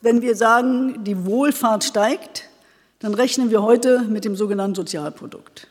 [0.00, 2.44] wenn wir sagen, die Wohlfahrt steigt,
[3.00, 5.68] dann rechnen wir heute mit dem sogenannten Sozialprodukt.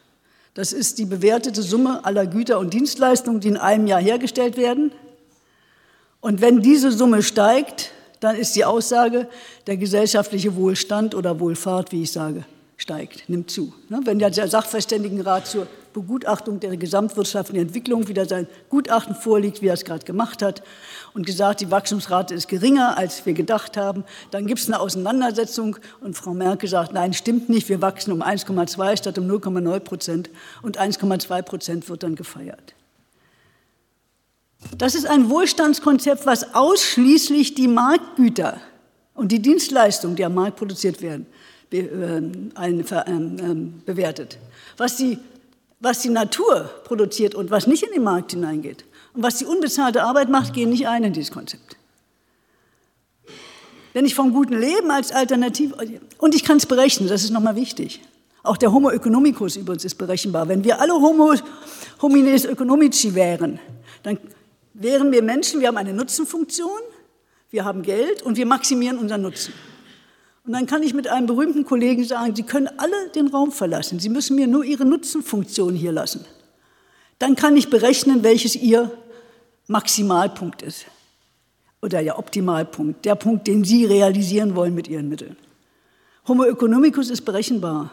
[0.54, 4.92] Das ist die bewertete Summe aller Güter und Dienstleistungen, die in einem Jahr hergestellt werden.
[6.20, 9.28] Und wenn diese Summe steigt, dann ist die Aussage,
[9.68, 12.44] der gesellschaftliche Wohlstand oder Wohlfahrt, wie ich sage,
[12.78, 13.74] steigt, nimmt zu.
[13.90, 19.74] Ne, wenn der Sachverständigenrat zur Begutachtung der gesamtwirtschaftlichen Entwicklung wieder sein Gutachten vorliegt, wie er
[19.74, 20.62] es gerade gemacht hat,
[21.16, 25.78] und gesagt, die Wachstumsrate ist geringer, als wir gedacht haben, dann gibt es eine Auseinandersetzung
[26.02, 30.30] und Frau Merkel sagt, nein, stimmt nicht, wir wachsen um 1,2 statt um 0,9 Prozent
[30.62, 32.76] und 1,2 Prozent wird dann gefeiert.
[34.78, 38.60] Das ist ein Wohlstandskonzept, was ausschließlich die Marktgüter
[39.16, 41.26] und die Dienstleistungen, die am Markt produziert werden,
[41.70, 42.22] be, äh,
[42.56, 44.38] ein, äh, bewertet.
[44.78, 45.18] Was die,
[45.80, 50.04] was die Natur produziert und was nicht in den Markt hineingeht und was die unbezahlte
[50.04, 51.78] Arbeit macht, gehen nicht ein in dieses Konzept.
[53.94, 55.76] Wenn ich vom guten Leben als Alternative,
[56.20, 58.02] und ich kann es berechnen, das ist nochmal wichtig.
[58.44, 60.48] Auch der Homo economicus übrigens ist berechenbar.
[60.48, 61.34] Wenn wir alle Homo
[62.02, 63.60] homines economici wären,
[64.04, 64.20] dann
[64.74, 66.80] wären wir Menschen, wir haben eine Nutzenfunktion,
[67.50, 69.54] wir haben Geld und wir maximieren unseren Nutzen.
[70.48, 74.00] Und dann kann ich mit einem berühmten Kollegen sagen, Sie können alle den Raum verlassen,
[74.00, 76.26] Sie müssen mir nur Ihre Nutzenfunktion hier lassen.
[77.20, 78.90] Dann kann ich berechnen, welches Ihr
[79.68, 80.86] Maximalpunkt ist.
[81.82, 85.36] Oder der Optimalpunkt, der Punkt, den Sie realisieren wollen mit Ihren Mitteln.
[86.30, 87.92] Homo economicus ist berechenbar.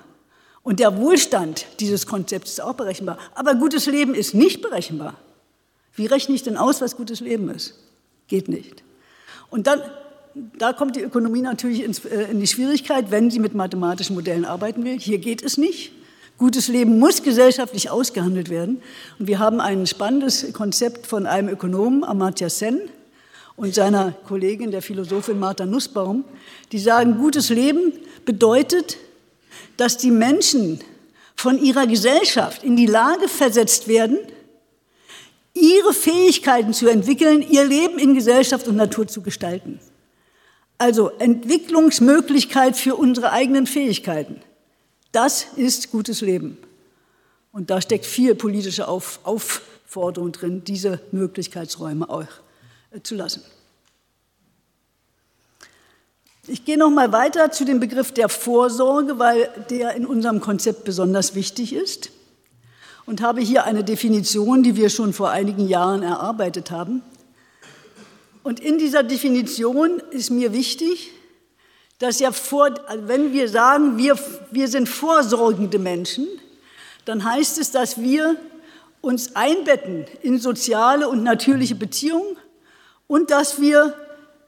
[0.62, 3.18] Und der Wohlstand dieses Konzepts ist auch berechenbar.
[3.34, 5.14] Aber gutes Leben ist nicht berechenbar.
[5.94, 7.74] Wie rechne ich denn aus, was gutes Leben ist?
[8.28, 8.84] Geht nicht.
[9.50, 9.80] Und dann
[10.34, 14.44] da kommt die Ökonomie natürlich ins, äh, in die Schwierigkeit, wenn sie mit mathematischen Modellen
[14.44, 14.98] arbeiten will.
[14.98, 15.92] Hier geht es nicht.
[16.36, 18.82] Gutes Leben muss gesellschaftlich ausgehandelt werden.
[19.18, 22.80] Und wir haben ein spannendes Konzept von einem Ökonomen, Amartya Sen,
[23.56, 26.24] und seiner Kollegin, der Philosophin Martha Nussbaum,
[26.72, 27.92] die sagen, gutes Leben
[28.24, 28.96] bedeutet,
[29.76, 30.80] dass die Menschen
[31.36, 34.18] von ihrer Gesellschaft in die Lage versetzt werden,
[35.52, 39.78] ihre Fähigkeiten zu entwickeln, ihr Leben in Gesellschaft und Natur zu gestalten.
[40.78, 44.40] Also Entwicklungsmöglichkeit für unsere eigenen Fähigkeiten.
[45.12, 46.58] Das ist gutes Leben.
[47.52, 52.26] Und da steckt viel politische Auf Aufforderung drin, diese Möglichkeitsräume auch
[52.90, 53.42] äh, zu lassen.
[56.46, 60.84] Ich gehe noch mal weiter zu dem Begriff der Vorsorge, weil der in unserem Konzept
[60.84, 62.10] besonders wichtig ist
[63.06, 67.02] und habe hier eine Definition, die wir schon vor einigen Jahren erarbeitet haben.
[68.44, 71.10] Und in dieser Definition ist mir wichtig,
[71.98, 72.74] dass ja vor,
[73.06, 74.18] wenn wir sagen, wir,
[74.50, 76.28] wir sind vorsorgende Menschen,
[77.06, 78.36] dann heißt es, dass wir
[79.00, 82.36] uns einbetten in soziale und natürliche Beziehungen
[83.06, 83.94] und dass wir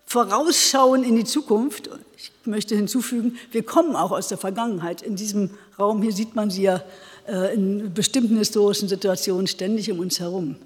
[0.05, 1.89] vorausschauen in die Zukunft.
[2.19, 5.01] Ich möchte hinzufügen, wir kommen auch aus der Vergangenheit.
[5.01, 6.83] In diesem Raum hier sieht man sie ja
[7.27, 10.57] äh, in bestimmten historischen Situationen ständig um uns herum.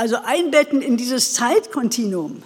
[0.00, 2.42] Also einbetten in dieses Zeitkontinuum.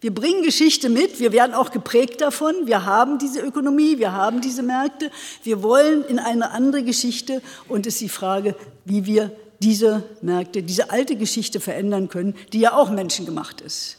[0.00, 4.40] Wir bringen Geschichte mit, wir werden auch geprägt davon, wir haben diese Ökonomie, wir haben
[4.40, 5.12] diese Märkte,
[5.44, 10.64] wir wollen in eine andere Geschichte und es ist die Frage, wie wir diese Märkte,
[10.64, 13.98] diese alte Geschichte verändern können, die ja auch menschengemacht ist.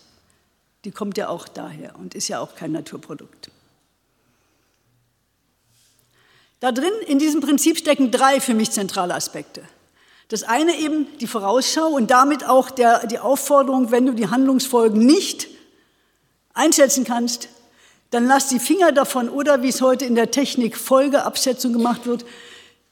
[0.84, 3.52] Die kommt ja auch daher und ist ja auch kein Naturprodukt.
[6.60, 9.63] Da drin, in diesem Prinzip stecken drei für mich zentrale Aspekte.
[10.30, 15.06] Das eine eben die Vorausschau und damit auch der, die Aufforderung, wenn du die Handlungsfolgen
[15.06, 15.48] nicht
[16.54, 17.48] einschätzen kannst,
[18.10, 22.26] dann lass die Finger davon oder wie es heute in der Technik Folgeabschätzung gemacht wird,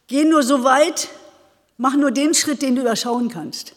[0.08, 1.10] geh nur so weit,
[1.78, 3.74] mach nur den Schritt, den du überschauen kannst.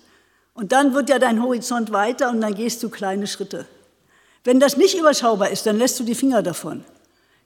[0.54, 3.66] Und dann wird ja dein Horizont weiter und dann gehst du kleine Schritte.
[4.44, 6.84] Wenn das nicht überschaubar ist, dann lässt du die Finger davon.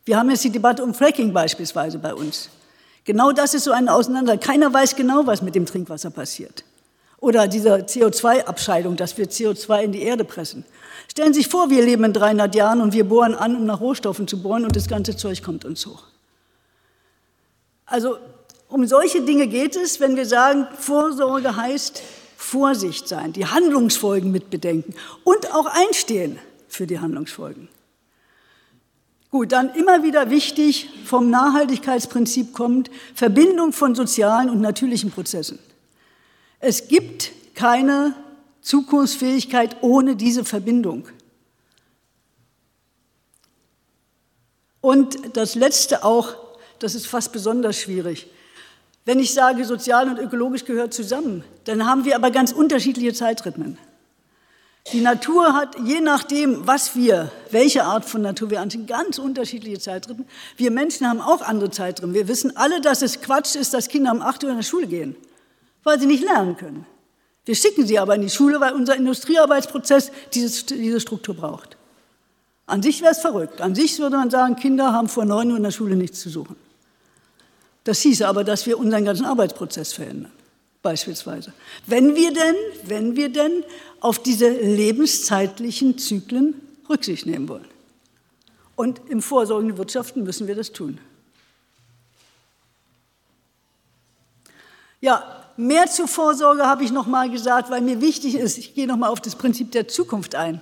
[0.04, 2.48] Wir haben jetzt die Debatte um Fracking beispielsweise bei uns.
[3.04, 4.36] Genau das ist so ein Auseinander.
[4.38, 6.64] Keiner weiß genau, was mit dem Trinkwasser passiert.
[7.18, 10.64] Oder diese CO2-Abscheidung, dass wir CO2 in die Erde pressen.
[11.08, 13.80] Stellen Sie sich vor, wir leben in 300 Jahren und wir bohren an, um nach
[13.80, 16.04] Rohstoffen zu bohren und das ganze Zeug kommt uns hoch.
[17.86, 18.16] Also
[18.68, 22.02] um solche Dinge geht es, wenn wir sagen, Vorsorge heißt
[22.36, 26.38] Vorsicht sein, die Handlungsfolgen mitbedenken und auch einstehen
[26.68, 27.68] für die Handlungsfolgen.
[29.32, 35.58] Gut, dann immer wieder wichtig, vom Nachhaltigkeitsprinzip kommt, Verbindung von sozialen und natürlichen Prozessen.
[36.60, 38.14] Es gibt keine
[38.60, 41.08] Zukunftsfähigkeit ohne diese Verbindung.
[44.82, 46.36] Und das Letzte auch,
[46.78, 48.26] das ist fast besonders schwierig.
[49.06, 53.78] Wenn ich sage, sozial und ökologisch gehört zusammen, dann haben wir aber ganz unterschiedliche Zeitrhythmen.
[54.90, 59.78] Die Natur hat, je nachdem, was wir, welche Art von Natur wir ansehen, ganz unterschiedliche
[59.78, 60.26] Zeitrhythmen.
[60.56, 62.14] Wir Menschen haben auch andere Zeitrhythmen.
[62.14, 64.88] Wir wissen alle, dass es Quatsch ist, dass Kinder um 8 Uhr in der Schule
[64.88, 65.14] gehen,
[65.84, 66.84] weil sie nicht lernen können.
[67.44, 71.76] Wir schicken sie aber in die Schule, weil unser Industriearbeitsprozess diese, diese Struktur braucht.
[72.66, 73.60] An sich wäre es verrückt.
[73.60, 76.28] An sich würde man sagen, Kinder haben vor 9 Uhr in der Schule nichts zu
[76.28, 76.56] suchen.
[77.84, 80.32] Das hieße aber, dass wir unseren ganzen Arbeitsprozess verändern
[80.82, 81.52] beispielsweise.
[81.86, 83.64] Wenn wir denn, wenn wir denn
[84.02, 86.54] auf diese lebenszeitlichen Zyklen
[86.88, 87.66] Rücksicht nehmen wollen.
[88.76, 90.98] Und im vorsorgenden Wirtschaften müssen wir das tun.
[95.00, 98.86] Ja, mehr zur Vorsorge habe ich noch mal gesagt, weil mir wichtig ist, ich gehe
[98.86, 100.60] noch mal auf das Prinzip der Zukunft ein.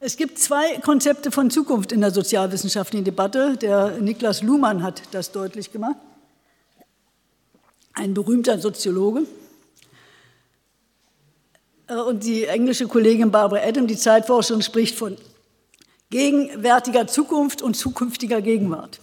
[0.00, 3.56] Es gibt zwei Konzepte von Zukunft in der sozialwissenschaftlichen Debatte.
[3.56, 5.96] Der Niklas Luhmann hat das deutlich gemacht
[8.00, 9.26] ein berühmter Soziologe.
[11.90, 15.16] Äh, und die englische Kollegin Barbara Adam, die Zeitforscherin, spricht von
[16.10, 19.00] gegenwärtiger Zukunft und zukünftiger Gegenwart.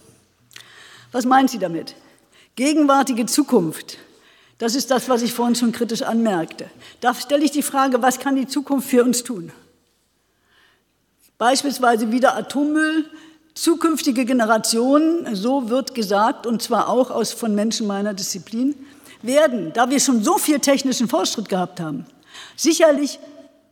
[1.12, 1.94] Was meint sie damit?
[2.56, 3.98] Gegenwärtige Zukunft,
[4.58, 6.68] das ist das, was ich vorhin schon kritisch anmerkte.
[7.00, 9.52] Da stelle ich die Frage, was kann die Zukunft für uns tun?
[11.38, 13.08] Beispielsweise wieder Atommüll,
[13.54, 18.74] Zukünftige Generationen, so wird gesagt, und zwar auch aus, von Menschen meiner Disziplin,
[19.20, 22.06] werden, da wir schon so viel technischen Fortschritt gehabt haben,
[22.56, 23.20] sicherlich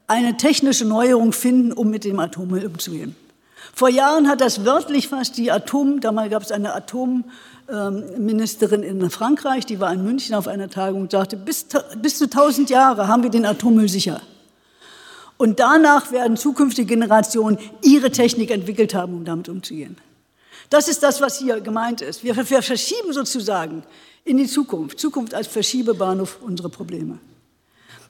[0.07, 3.16] eine technische Neuerung finden, um mit dem Atommüll umzugehen.
[3.74, 9.66] Vor Jahren hat das wörtlich fast die Atom, damals gab es eine Atomministerin in Frankreich,
[9.66, 11.66] die war in München auf einer Tagung und sagte, bis,
[12.00, 14.22] bis zu 1000 Jahre haben wir den Atommüll sicher.
[15.37, 19.96] Und danach werden zukünftige Generationen ihre Technik entwickelt haben, um damit umzugehen.
[20.70, 22.24] Das ist das, was hier gemeint ist.
[22.24, 23.83] Wir, wir verschieben sozusagen
[24.24, 27.18] in die Zukunft, Zukunft als Verschiebebahnhof unsere Probleme.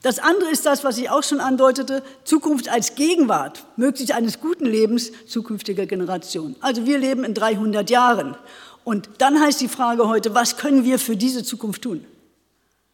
[0.06, 4.64] Das andere ist das, was ich auch schon andeutete, Zukunft als Gegenwart, möglichst eines guten
[4.64, 6.54] Lebens zukünftiger Generationen.
[6.60, 8.36] Also wir leben in 300 Jahren.
[8.84, 12.04] Und dann heißt die Frage heute, was können wir für diese Zukunft tun?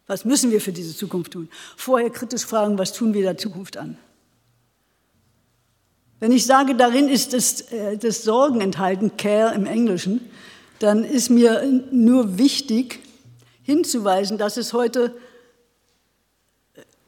[0.07, 1.49] Was müssen wir für diese Zukunft tun?
[1.77, 3.95] Vorher kritisch fragen, was tun wir der Zukunft an?
[6.19, 10.31] Wenn ich sage, darin ist das, äh, das Sorgen enthalten, Care im Englischen,
[10.79, 13.01] dann ist mir nur wichtig
[13.61, 15.13] hinzuweisen, dass es heute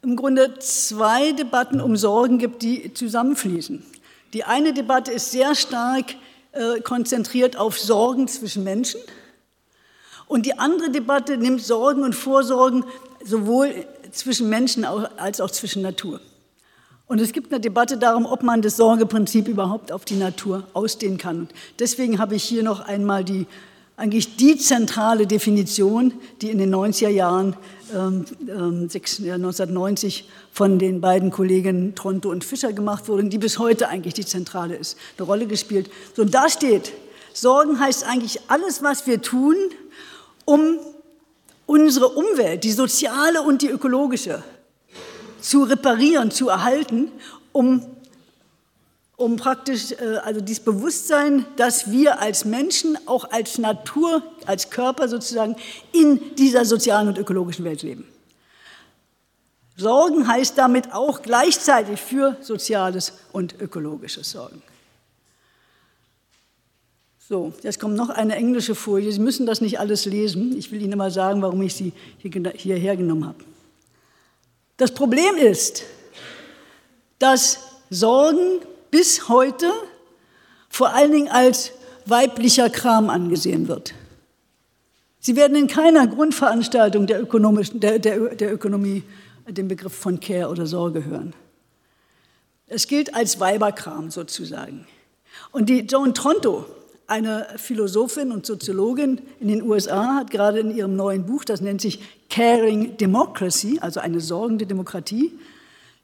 [0.05, 3.83] im Grunde zwei Debatten um Sorgen gibt, die zusammenfließen.
[4.33, 6.15] Die eine Debatte ist sehr stark
[6.51, 9.01] äh, konzentriert auf Sorgen zwischen Menschen
[10.27, 12.85] und die andere Debatte nimmt Sorgen und Vorsorgen
[13.23, 16.21] sowohl zwischen Menschen als auch zwischen Natur.
[17.07, 21.17] Und es gibt eine Debatte darum, ob man das Sorgeprinzip überhaupt auf die Natur ausdehnen
[21.17, 21.49] kann.
[21.79, 23.47] Deswegen habe ich hier noch einmal die,
[23.97, 27.55] eigentlich die zentrale Definition, die in den 90er Jahren,
[27.93, 33.87] ähm, ähm, 1990, von den beiden Kollegen Tronto und Fischer gemacht wurde die bis heute
[33.87, 35.89] eigentlich die zentrale ist, eine Rolle gespielt.
[36.13, 36.91] So, und da steht,
[37.33, 39.55] Sorgen heißt eigentlich alles, was wir tun,
[40.45, 40.79] um
[41.65, 44.43] unsere Umwelt, die soziale und die ökologische,
[45.41, 47.11] zu reparieren, zu erhalten,
[47.51, 47.85] um,
[49.17, 55.07] um praktisch äh, also dieses Bewusstsein, dass wir als Menschen, auch als Natur, als Körper
[55.07, 55.55] sozusagen
[55.93, 58.05] in dieser sozialen und ökologischen Welt leben.
[59.77, 64.61] Sorgen heißt damit auch gleichzeitig für soziales und ökologisches Sorgen.
[67.27, 69.11] So, jetzt kommt noch eine englische Folie.
[69.11, 70.55] Sie müssen das nicht alles lesen.
[70.57, 73.43] Ich will Ihnen mal sagen, warum ich sie hierher genommen habe.
[74.77, 75.83] Das Problem ist,
[77.17, 77.59] dass
[77.89, 78.59] Sorgen
[78.95, 79.73] bis heute
[80.69, 81.73] vor allen Dingen als
[82.05, 83.93] weiblicher Kram angesehen wird.
[85.19, 89.03] Sie werden in keiner Grundveranstaltung der, der, der, der Ökonomie
[89.49, 91.33] den Begriff von Care oder Sorge hören.
[92.67, 94.87] Es gilt als Weiberkram sozusagen.
[95.51, 96.65] Und die Joan Tronto,
[97.05, 101.81] eine Philosophin und Soziologin in den USA, hat gerade in ihrem neuen Buch, das nennt
[101.81, 105.37] sich Caring Democracy, also eine sorgende Demokratie,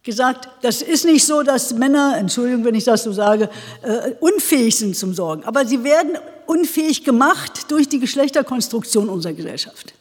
[0.04, 3.50] gesagt, das ist nicht so, dass Männer, Entschuldigung, wenn ich das so sage,
[3.84, 9.94] äh, unfähig sind zum Sorgen, aber sie werden unfähig gemacht durch die Geschlechterkonstruktion unserer Gesellschaft.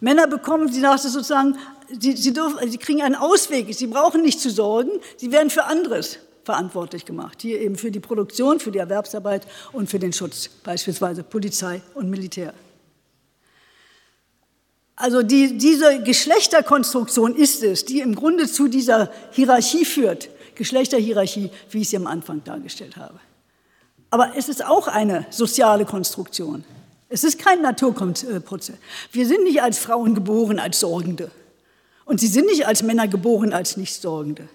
[0.00, 1.56] Männer bekommen, sie sagte sozusagen,
[2.00, 5.64] sie, sie, dürfen, sie kriegen einen Ausweg, sie brauchen nicht zu sorgen, sie werden für
[5.64, 7.42] anderes verantwortlich gemacht.
[7.42, 12.10] Hier eben für die Produktion, für die Erwerbsarbeit und für den Schutz, beispielsweise Polizei und
[12.10, 12.52] Militär.
[14.96, 21.82] Also die, diese Geschlechterkonstruktion ist es, die im Grunde zu dieser Hierarchie führt, Geschlechterhierarchie, wie
[21.82, 23.20] ich sie am Anfang dargestellt habe.
[24.08, 26.64] Aber es ist auch eine soziale Konstruktion.
[27.10, 28.76] Es ist kein Naturprozess.
[29.12, 31.30] Wir sind nicht als Frauen geboren als Sorgende.
[32.06, 34.48] Und sie sind nicht als Männer geboren als Nichtsorgende.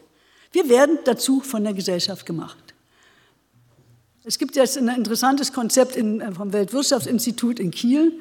[0.51, 2.57] Wir werden dazu von der Gesellschaft gemacht.
[4.23, 8.13] Es gibt jetzt ein interessantes Konzept in, vom Weltwirtschaftsinstitut in Kiel,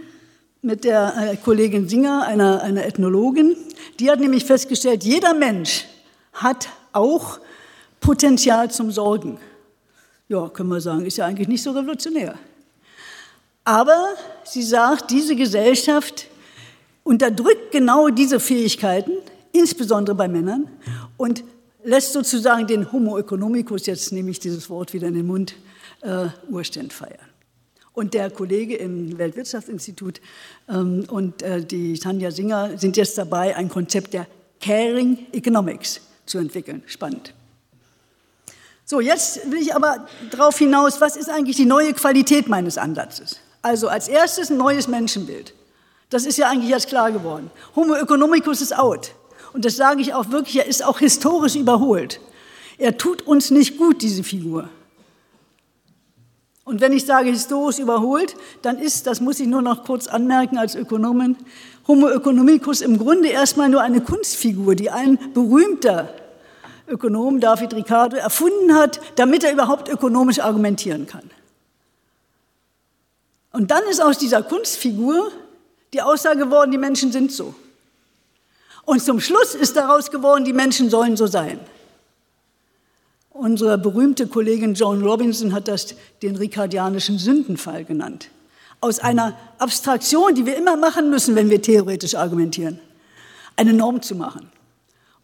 [0.63, 3.57] mit der äh, Kollegin Singer, einer, einer Ethnologin.
[3.99, 5.87] Die hat nämlich festgestellt, jeder Mensch
[6.33, 7.39] hat auch
[8.01, 9.39] Potenzial zum Sorgen.
[10.29, 12.35] Ja, können wir sagen, ist ja eigentlich nicht so revolutionär.
[13.65, 16.27] Aber sie sagt, diese Gesellschaft
[17.03, 19.13] unterdrückt genau diese Fähigkeiten,
[19.53, 20.69] insbesondere bei Männern,
[21.17, 21.43] und
[21.83, 25.55] lässt sozusagen den Homo economicus, jetzt nehme ich dieses Wort wieder in den Mund,
[26.03, 27.30] äh, Urständ feiern.
[28.01, 30.23] Und der Kollege im Weltwirtschaftsinstitut
[30.71, 34.27] ähm, und äh, die Tanja Singer sind jetzt dabei, ein Konzept der
[34.59, 36.83] Caring Economics zu entwickeln.
[36.87, 37.35] Spannend.
[38.87, 43.39] So, jetzt will ich aber darauf hinaus, was ist eigentlich die neue Qualität meines Ansatzes?
[43.61, 45.53] Also als erstes ein neues Menschenbild.
[46.09, 47.51] Das ist ja eigentlich jetzt klar geworden.
[47.77, 49.13] Homo economicus ist out.
[49.53, 52.19] Und das sage ich auch wirklich, er ist auch historisch überholt.
[52.79, 54.71] Er tut uns nicht gut, diese Figur.
[56.71, 60.57] Und wenn ich sage historisch überholt, dann ist, das muss ich nur noch kurz anmerken
[60.57, 61.37] als Ökonomin,
[61.89, 66.15] Homo economicus im Grunde erstmal nur eine Kunstfigur, die ein berühmter
[66.87, 71.29] Ökonom, David Ricardo, erfunden hat, damit er überhaupt ökonomisch argumentieren kann.
[73.51, 75.33] Und dann ist aus dieser Kunstfigur
[75.93, 77.53] die Aussage geworden, die Menschen sind so.
[78.85, 81.59] Und zum Schluss ist daraus geworden, die Menschen sollen so sein.
[83.41, 88.29] Unsere berühmte Kollegin Joan Robinson hat das den ricardianischen Sündenfall genannt.
[88.83, 92.79] Aus einer Abstraktion, die wir immer machen müssen, wenn wir theoretisch argumentieren,
[93.57, 94.51] eine Norm zu machen.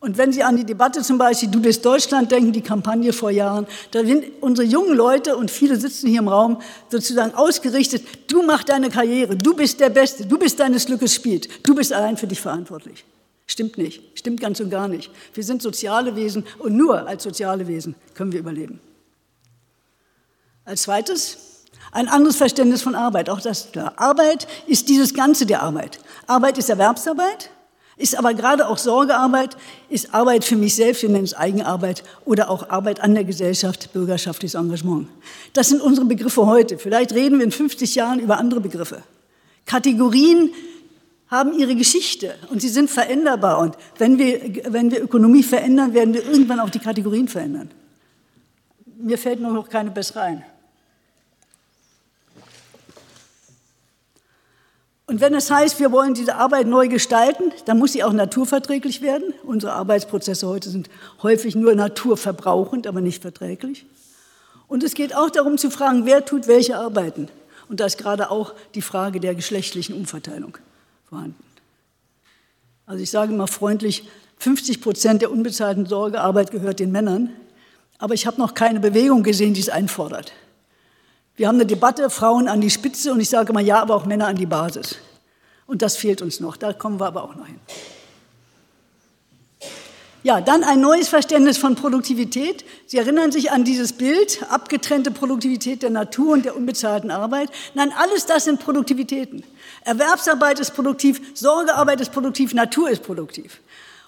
[0.01, 3.31] Und wenn Sie an die Debatte zum Beispiel Du bist Deutschland denken, die Kampagne vor
[3.31, 8.43] Jahren, da sind unsere jungen Leute und viele sitzen hier im Raum sozusagen ausgerichtet, du
[8.43, 12.17] machst deine Karriere, du bist der Beste, du bist deines Glückes Spiel, du bist allein
[12.17, 13.05] für dich verantwortlich.
[13.47, 15.11] Stimmt nicht, stimmt ganz und gar nicht.
[15.35, 18.81] Wir sind soziale Wesen und nur als soziale Wesen können wir überleben.
[20.65, 21.39] Als zweites
[21.93, 23.93] ein anderes Verständnis von Arbeit, auch das ist klar.
[23.97, 26.01] Arbeit ist dieses Ganze der Arbeit.
[26.27, 27.51] Arbeit ist Erwerbsarbeit,
[27.97, 29.57] ist aber gerade auch Sorgearbeit,
[29.89, 33.93] ist Arbeit für mich selbst, wir nennen es Eigenarbeit oder auch Arbeit an der Gesellschaft,
[33.93, 35.09] bürgerschaftliches Engagement.
[35.53, 36.79] Das sind unsere Begriffe heute.
[36.79, 39.03] Vielleicht reden wir in 50 Jahren über andere Begriffe.
[39.65, 40.53] Kategorien
[41.29, 43.59] haben ihre Geschichte und sie sind veränderbar.
[43.59, 47.71] Und wenn wir, wenn wir Ökonomie verändern, werden wir irgendwann auch die Kategorien verändern.
[48.99, 50.45] Mir fällt nur noch keine bessere ein.
[55.09, 59.03] Und wenn es heißt, wir wollen diese Arbeit neu gestalten, dann muss sie auch naturverträglich
[59.03, 59.35] werden.
[59.45, 60.91] Unsere Arbeitsprozesse heute sind
[61.23, 63.87] häufig nur naturverbrauchend, aber nicht verträglich.
[64.67, 67.29] Und es geht auch darum zu fragen, wer tut welche Arbeiten.
[67.69, 70.59] Und da ist gerade auch die Frage der geschlechtlichen Umverteilung
[71.09, 71.43] vorhanden.
[72.87, 77.31] Also ich sage mal freundlich, 50 Prozent der unbezahlten Sorgearbeit gehört den Männern,
[77.99, 80.33] aber ich habe noch keine Bewegung gesehen, die es einfordert.
[81.37, 84.07] Wir haben eine Debatte, Frauen an die Spitze und ich sage mal ja, aber auch
[84.07, 84.97] Männer an die Basis.
[85.67, 87.61] Und das fehlt uns noch, da kommen wir aber auch noch hin.
[90.27, 92.65] Ja, dann ein neues Verständnis von Produktivität.
[92.87, 97.49] Sie erinnern sich an dieses Bild, abgetrennte Produktivität der Natur und der unbezahlten Arbeit.
[97.75, 99.45] Nein, alles das sind Produktivitäten.
[99.85, 103.61] Erwerbsarbeit ist produktiv, Sorgearbeit ist produktiv, Natur ist produktiv.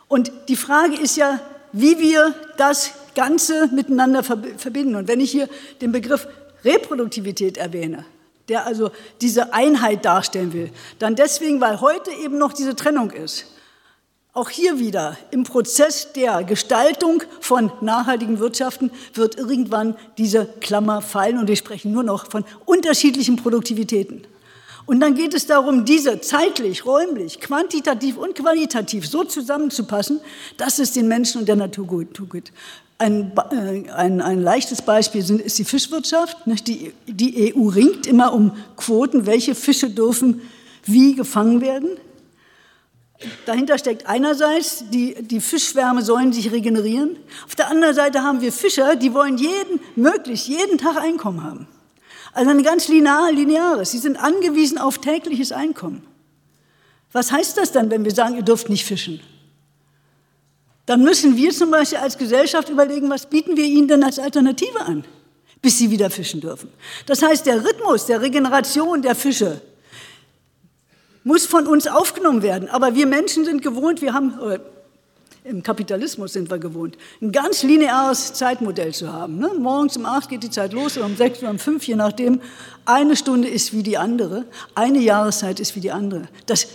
[0.09, 1.39] Und die Frage ist ja,
[1.71, 4.97] wie wir das Ganze miteinander verbinden.
[4.97, 5.49] Und wenn ich hier
[5.81, 6.27] den Begriff
[6.64, 8.05] Reproduktivität erwähne,
[8.49, 8.91] der also
[9.21, 13.45] diese Einheit darstellen will, dann deswegen, weil heute eben noch diese Trennung ist.
[14.39, 21.39] Auch hier wieder im Prozess der Gestaltung von nachhaltigen Wirtschaften wird irgendwann diese Klammer fallen
[21.39, 24.22] und wir sprechen nur noch von unterschiedlichen Produktivitäten.
[24.86, 30.20] Und dann geht es darum, diese zeitlich, räumlich, quantitativ und qualitativ so zusammenzupassen,
[30.57, 32.53] dass es den Menschen und der Natur gut tut.
[32.99, 36.36] Ein, äh, ein, ein leichtes Beispiel ist die Fischwirtschaft.
[36.47, 40.43] Die, die EU ringt immer um Quoten, welche Fische dürfen
[40.84, 41.89] wie gefangen werden.
[43.47, 47.16] Dahinter steckt einerseits, die, die Fischschwärme sollen sich regenerieren.
[47.47, 51.66] Auf der anderen Seite haben wir Fischer, die wollen jeden, möglichst jeden Tag Einkommen haben.
[52.33, 53.91] Also ein ganz linear, lineares.
[53.91, 56.07] Sie sind angewiesen auf tägliches Einkommen.
[57.11, 59.21] Was heißt das dann, wenn wir sagen, ihr dürft nicht fischen?
[60.87, 64.81] Dann müssen wir zum Beispiel als Gesellschaft überlegen, was bieten wir ihnen denn als Alternative
[64.81, 65.05] an,
[65.61, 66.71] bis sie wieder fischen dürfen.
[67.07, 69.61] Das heißt, der Rhythmus der Regeneration der Fische
[71.29, 72.70] muss von uns aufgenommen werden.
[72.70, 74.33] Aber wir Menschen sind gewohnt, wir haben,
[75.45, 79.39] im Kapitalismus sind wir gewohnt, ein ganz lineares Zeitmodell zu haben.
[79.39, 79.51] Ne?
[79.59, 82.41] Morgens um acht geht die Zeit los oder um sechs oder um fünf, je nachdem.
[82.87, 86.29] Eine Stunde ist wie die andere, eine Jahreszeit ist wie die andere.
[86.47, 86.66] Das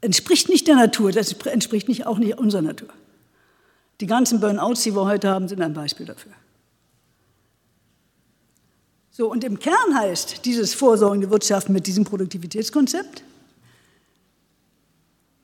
[0.00, 2.88] entspricht nicht der Natur, das entspricht nicht, auch nicht unserer Natur.
[4.00, 6.32] Die ganzen Burnouts, die wir heute haben, sind ein Beispiel dafür.
[9.12, 13.22] So, und im Kern heißt dieses vorsorgende Wirtschaften mit diesem Produktivitätskonzept,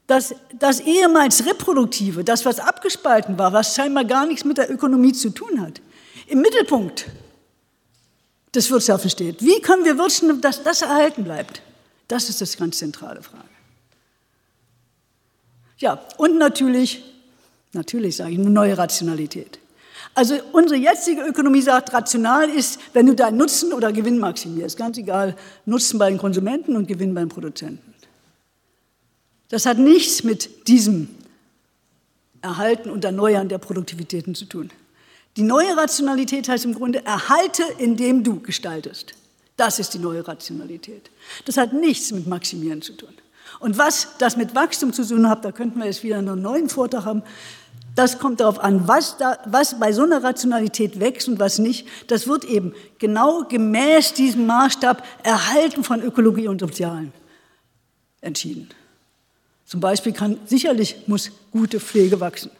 [0.08, 5.12] dass das ehemals Reproduktive, das, was abgespalten war, was scheinbar gar nichts mit der Ökonomie
[5.12, 5.80] zu tun hat,
[6.26, 7.06] im Mittelpunkt
[8.54, 9.42] des Wirtschaftens steht.
[9.42, 11.60] Wie können wir wirtschaften, dass das erhalten bleibt?
[12.08, 13.44] Das ist das ganz zentrale Frage.
[15.76, 17.04] Ja, und natürlich,
[17.74, 19.58] natürlich sage ich, eine neue Rationalität.
[20.14, 24.78] Also unsere jetzige Ökonomie sagt, rational ist, wenn du deinen Nutzen oder Gewinn maximierst.
[24.78, 25.36] Ganz egal,
[25.66, 27.87] Nutzen bei den Konsumenten und Gewinn beim Produzenten.
[29.48, 31.08] Das hat nichts mit diesem
[32.42, 34.70] Erhalten und Erneuern der Produktivitäten zu tun.
[35.36, 39.14] Die neue Rationalität heißt im Grunde, erhalte, indem du gestaltest.
[39.56, 41.10] Das ist die neue Rationalität.
[41.44, 43.12] Das hat nichts mit Maximieren zu tun.
[43.60, 46.68] Und was das mit Wachstum zu tun hat, da könnten wir jetzt wieder einen neuen
[46.68, 47.22] Vortrag haben.
[47.94, 51.88] Das kommt darauf an, was, da, was bei so einer Rationalität wächst und was nicht.
[52.06, 57.12] Das wird eben genau gemäß diesem Maßstab Erhalten von Ökologie und Sozialen
[58.20, 58.68] entschieden.
[59.68, 62.50] Zum Beispiel kann, sicherlich muss gute Pflege wachsen,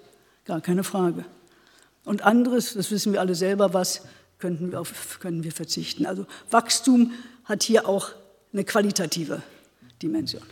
[0.44, 1.24] gar keine Frage.
[2.04, 4.02] Und anderes, das wissen wir alle selber, was
[4.38, 6.04] könnten wir, auf, können wir verzichten.
[6.04, 7.12] Also Wachstum
[7.44, 8.11] hat hier auch
[8.52, 9.40] eine qualitative
[10.02, 10.42] Dimension.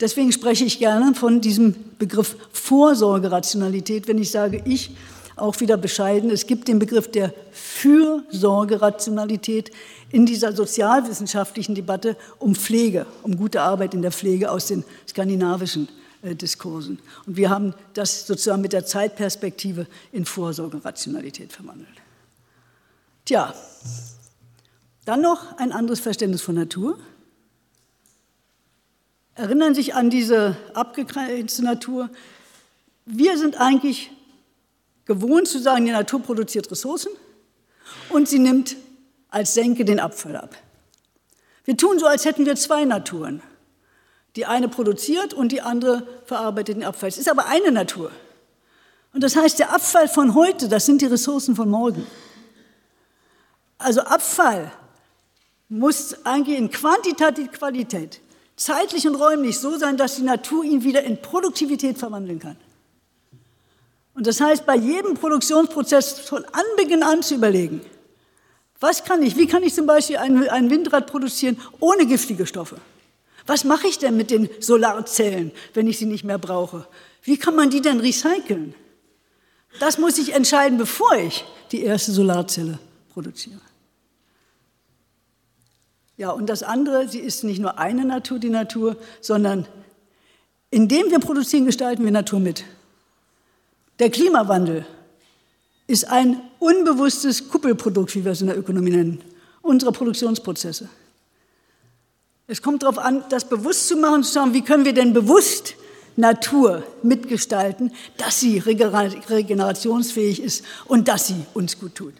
[0.00, 4.90] Deswegen spreche ich gerne von diesem Begriff Vorsorgerationalität, wenn ich sage, ich
[5.40, 6.30] auch wieder bescheiden.
[6.30, 9.72] Es gibt den Begriff der Fürsorgerationalität
[10.10, 15.88] in dieser sozialwissenschaftlichen Debatte um Pflege, um gute Arbeit in der Pflege aus den skandinavischen
[16.22, 16.98] äh, Diskursen.
[17.26, 21.88] Und wir haben das sozusagen mit der Zeitperspektive in Vorsorgerationalität verwandelt.
[23.24, 23.54] Tja,
[25.04, 26.98] dann noch ein anderes Verständnis von Natur.
[29.34, 32.10] Erinnern sich an diese abgegrenzte Natur.
[33.06, 34.10] Wir sind eigentlich
[35.08, 37.10] gewohnt zu sagen, die Natur produziert Ressourcen
[38.10, 38.76] und sie nimmt
[39.30, 40.54] als Senke den Abfall ab.
[41.64, 43.42] Wir tun so, als hätten wir zwei Naturen.
[44.36, 47.08] Die eine produziert und die andere verarbeitet den Abfall.
[47.08, 48.12] Es ist aber eine Natur.
[49.12, 52.06] Und das heißt, der Abfall von heute, das sind die Ressourcen von morgen.
[53.78, 54.70] Also Abfall
[55.70, 58.20] muss eigentlich in Quantität, Qualität,
[58.56, 62.56] zeitlich und räumlich so sein, dass die Natur ihn wieder in Produktivität verwandeln kann.
[64.18, 67.82] Und das heißt, bei jedem Produktionsprozess von Anbeginn an zu überlegen,
[68.80, 72.78] was kann ich, wie kann ich zum Beispiel ein, ein Windrad produzieren ohne giftige Stoffe?
[73.46, 76.88] Was mache ich denn mit den Solarzellen, wenn ich sie nicht mehr brauche?
[77.22, 78.74] Wie kann man die denn recyceln?
[79.78, 82.80] Das muss ich entscheiden, bevor ich die erste Solarzelle
[83.12, 83.60] produziere.
[86.16, 89.68] Ja, und das andere, sie ist nicht nur eine Natur, die Natur, sondern
[90.72, 92.64] indem wir produzieren, gestalten wir Natur mit.
[93.98, 94.86] Der Klimawandel
[95.86, 99.20] ist ein unbewusstes Kuppelprodukt, wie wir es in der Ökonomie nennen,
[99.62, 100.88] unserer Produktionsprozesse.
[102.46, 105.74] Es kommt darauf an, das bewusst zu machen, zu sagen, wie können wir denn bewusst
[106.16, 112.14] Natur mitgestalten, dass sie regenerationsfähig ist und dass sie uns gut tut.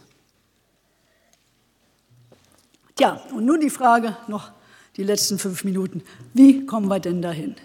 [2.96, 4.50] Tja, und nun die Frage, noch
[4.96, 6.02] die letzten fünf Minuten,
[6.34, 7.56] wie kommen wir denn dahin?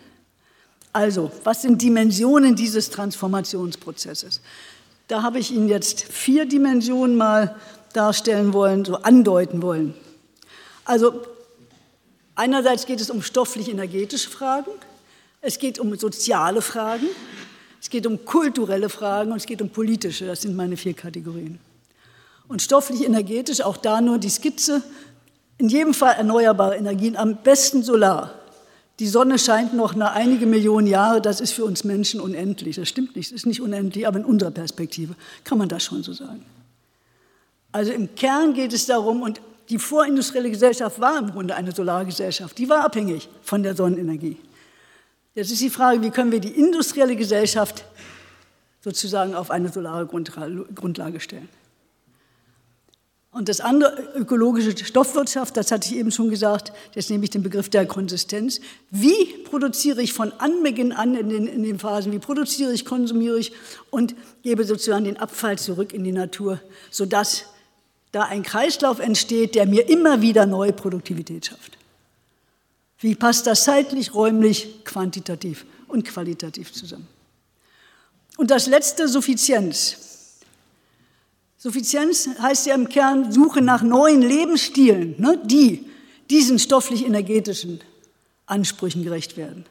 [0.94, 4.42] Also, was sind Dimensionen dieses Transformationsprozesses?
[5.08, 7.56] Da habe ich Ihnen jetzt vier Dimensionen mal
[7.94, 9.96] darstellen wollen, so andeuten wollen.
[10.86, 11.22] Also,
[12.36, 14.70] einerseits geht es um stofflich-energetische Fragen,
[15.42, 17.08] es geht um soziale Fragen,
[17.82, 20.28] es geht um kulturelle Fragen und es geht um politische.
[20.28, 21.60] Das sind meine vier Kategorien.
[22.48, 24.84] Und stofflich-energetisch, auch da nur die Skizze,
[25.58, 28.43] in jedem Fall erneuerbare Energien, am besten Solar.
[29.00, 32.76] Die Sonne scheint noch nach einige Millionen Jahre, das ist für uns Menschen unendlich.
[32.76, 36.04] Das stimmt nicht, es ist nicht unendlich, aber in unserer Perspektive kann man das schon
[36.04, 36.46] so sagen.
[37.72, 42.58] Also im Kern geht es darum, und die vorindustrielle Gesellschaft war im Grunde eine Solargesellschaft,
[42.58, 44.38] die war abhängig von der Sonnenenergie.
[45.34, 47.86] Jetzt ist die Frage, wie können wir die industrielle Gesellschaft
[48.82, 51.50] sozusagen auf eine solare Grundlage stellen.
[53.34, 57.42] Und das andere, ökologische Stoffwirtschaft, das hatte ich eben schon gesagt, jetzt nehme ich den
[57.42, 58.62] Begriff der Konsistenz.
[58.92, 63.40] Wie produziere ich von Anbeginn an in den, in den Phasen, wie produziere ich, konsumiere
[63.40, 63.52] ich
[63.90, 64.14] und
[64.44, 66.60] gebe sozusagen den Abfall zurück in die Natur,
[66.92, 67.46] sodass
[68.12, 71.80] da ein Kreislauf entsteht, der mir immer wieder neue Produktivität schafft.
[73.00, 77.08] Wie passt das zeitlich, räumlich, quantitativ und qualitativ zusammen?
[78.38, 80.13] Und das letzte, Suffizienz.
[81.64, 85.86] Suffizienz heißt ja im Kern Suche nach neuen Lebensstilen, ne, die
[86.30, 87.80] diesen stofflich-energetischen
[88.46, 89.64] Ansprüchen gerecht werden.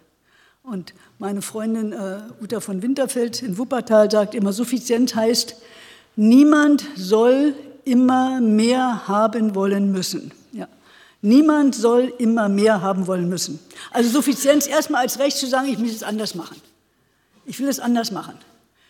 [0.62, 5.56] Und meine Freundin äh, Uta von Winterfeld in Wuppertal sagt immer, Suffizienz heißt,
[6.16, 10.32] niemand soll immer mehr haben wollen müssen.
[10.52, 10.68] Ja.
[11.20, 13.58] Niemand soll immer mehr haben wollen müssen.
[13.90, 16.56] Also Suffizienz erstmal als Recht zu sagen, ich muss es anders machen.
[17.44, 18.38] Ich will es anders machen.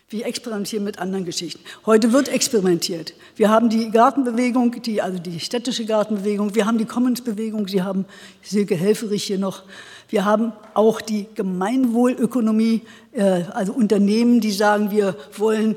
[0.09, 1.63] Wir experimentieren mit anderen Geschichten.
[1.85, 3.13] Heute wird experimentiert.
[3.35, 8.05] Wir haben die Gartenbewegung, die, also die städtische Gartenbewegung, wir haben die Commons-Bewegung, Sie haben
[8.41, 9.63] Silke Helferich hier noch.
[10.09, 12.81] Wir haben auch die Gemeinwohlökonomie,
[13.13, 15.75] äh, also Unternehmen, die sagen, wir wollen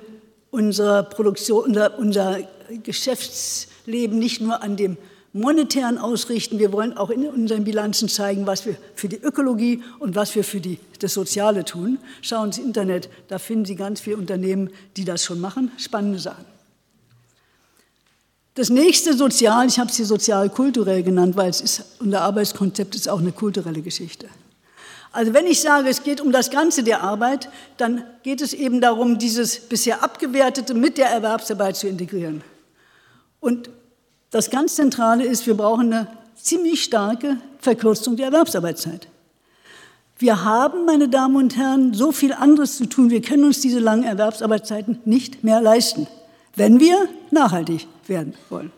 [0.50, 2.38] unsere Produktion, unser, unser
[2.82, 4.98] Geschäftsleben nicht nur an dem
[5.36, 6.58] monetären ausrichten.
[6.58, 10.44] Wir wollen auch in unseren Bilanzen zeigen, was wir für die Ökologie und was wir
[10.44, 11.98] für die, das Soziale tun.
[12.22, 15.70] Schauen Sie Internet, da finden Sie ganz viele Unternehmen, die das schon machen.
[15.78, 16.44] Spannende Sachen.
[18.54, 23.06] Das nächste Sozial, ich habe es hier sozial-kulturell genannt, weil es ist, unser Arbeitskonzept ist
[23.06, 24.28] auch eine kulturelle Geschichte.
[25.12, 28.80] Also wenn ich sage, es geht um das Ganze der Arbeit, dann geht es eben
[28.80, 32.42] darum, dieses bisher Abgewertete mit der Erwerbsarbeit zu integrieren.
[33.40, 33.70] Und
[34.36, 39.08] das ganz Zentrale ist, wir brauchen eine ziemlich starke Verkürzung der Erwerbsarbeitszeit.
[40.18, 43.10] Wir haben, meine Damen und Herren, so viel anderes zu tun.
[43.10, 46.06] Wir können uns diese langen Erwerbsarbeitszeiten nicht mehr leisten,
[46.54, 48.72] wenn wir nachhaltig werden wollen.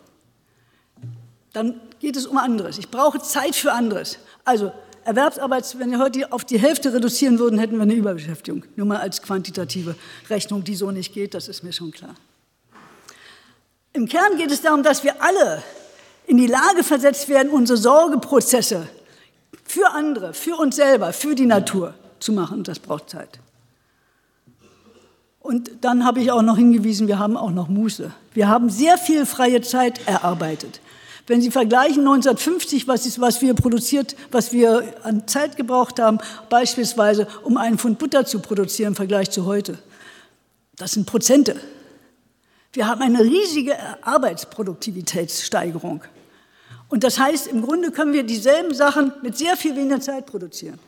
[1.53, 2.79] Dann geht es um anderes.
[2.79, 4.19] Ich brauche Zeit für anderes.
[4.45, 4.73] Also
[5.05, 8.65] Erwerbsarbeit, wenn wir heute auf die Hälfte reduzieren würden, hätten wir eine Überbeschäftigung.
[8.77, 9.97] Nur mal als quantitative
[10.31, 12.15] Rechnung, die so nicht geht, das ist mir schon klar.
[13.93, 15.63] Im Kern geht es darum, dass wir alle
[16.27, 18.89] in die Lage versetzt werden, unsere Sorgeprozesse
[19.65, 22.65] für andere, für uns selber, für die Natur zu machen.
[22.65, 23.41] Das braucht Zeit.
[25.41, 28.13] Und dann habe ich auch noch hingewiesen, wir haben auch noch Muße.
[28.35, 30.81] Wir haben sehr viel freie Zeit erarbeitet.
[31.27, 36.19] Wenn Sie vergleichen 1950, was, ist, was wir produziert, was wir an Zeit gebraucht haben,
[36.49, 39.79] beispielsweise um einen Pfund Butter zu produzieren im Vergleich zu heute,
[40.77, 41.57] das sind Prozente.
[42.73, 46.03] Wir haben eine riesige Arbeitsproduktivitätssteigerung.
[46.89, 50.79] Und das heißt, im Grunde können wir dieselben Sachen mit sehr viel weniger Zeit produzieren.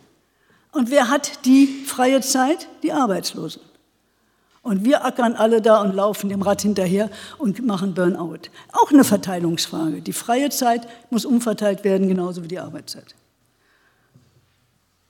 [0.72, 2.68] Und wer hat die freie Zeit?
[2.82, 3.62] Die Arbeitslosen.
[4.62, 8.50] Und wir ackern alle da und laufen dem Rad hinterher und machen Burnout.
[8.72, 10.02] Auch eine Verteilungsfrage.
[10.02, 13.14] Die freie Zeit muss umverteilt werden, genauso wie die Arbeitszeit.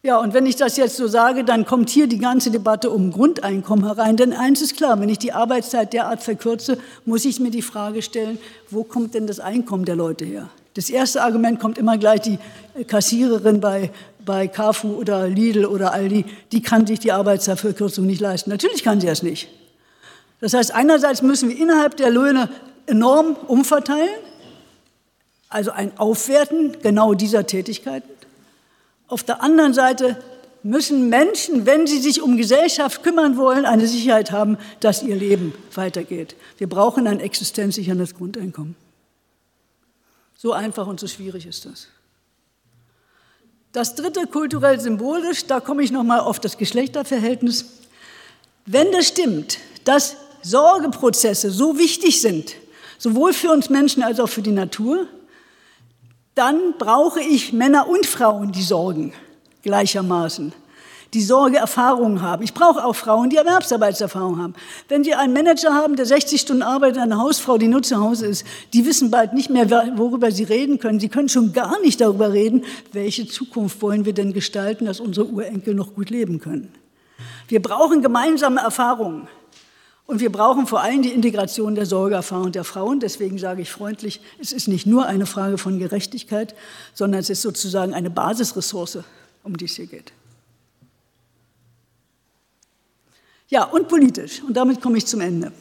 [0.03, 3.13] Ja, und wenn ich das jetzt so sage, dann kommt hier die ganze Debatte um
[3.13, 4.17] Grundeinkommen herein.
[4.17, 8.01] Denn eins ist klar, wenn ich die Arbeitszeit derart verkürze, muss ich mir die Frage
[8.01, 8.39] stellen,
[8.71, 10.49] wo kommt denn das Einkommen der Leute her?
[10.73, 12.39] Das erste Argument kommt immer gleich, die
[12.87, 13.91] Kassiererin bei,
[14.25, 18.49] bei Carfu oder Lidl oder Aldi, die kann sich die Arbeitszeitverkürzung nicht leisten.
[18.49, 19.49] Natürlich kann sie das nicht.
[20.41, 22.49] Das heißt, einerseits müssen wir innerhalb der Löhne
[22.87, 24.09] enorm umverteilen,
[25.51, 28.09] also ein Aufwerten genau dieser Tätigkeiten.
[29.11, 30.17] Auf der anderen Seite
[30.63, 35.53] müssen Menschen, wenn sie sich um Gesellschaft kümmern wollen, eine Sicherheit haben, dass ihr Leben
[35.75, 36.37] weitergeht.
[36.59, 38.77] Wir brauchen ein existenzsicherndes Grundeinkommen.
[40.37, 41.89] So einfach und so schwierig ist das.
[43.73, 47.65] Das dritte kulturell symbolisch, da komme ich nochmal auf das Geschlechterverhältnis.
[48.65, 52.55] Wenn das stimmt, dass Sorgeprozesse so wichtig sind,
[52.99, 55.09] sowohl für uns Menschen als auch für die Natur,
[56.41, 59.13] dann brauche ich Männer und Frauen, die sorgen
[59.63, 60.55] gleichermaßen.
[61.13, 62.45] die Sorgeerfahrungen haben.
[62.45, 64.55] Ich brauche auch Frauen, die Erwerbsarbeitserfahrung haben.
[64.89, 68.29] Wenn Sie einen Manager haben, der 60 Stunden arbeitet, eine Hausfrau, die nur zu Hause
[68.29, 71.01] ist, die wissen bald nicht mehr, worüber sie reden können.
[71.01, 75.27] Sie können schon gar nicht darüber reden, welche Zukunft wollen wir denn gestalten, dass unsere
[75.27, 76.73] Urenkel noch gut leben können.
[77.49, 79.27] Wir brauchen gemeinsame Erfahrungen.
[80.11, 82.99] Und wir brauchen vor allem die Integration der Sorgeerfahrung der Frauen.
[82.99, 86.57] Deswegen sage ich freundlich, es ist nicht nur eine Frage von Gerechtigkeit,
[86.95, 89.05] sondern es ist sozusagen eine Basisressource,
[89.45, 90.13] um die es hier geht.
[93.51, 94.43] Ja, und politisch.
[94.43, 95.53] Und damit komme ich zum Ende.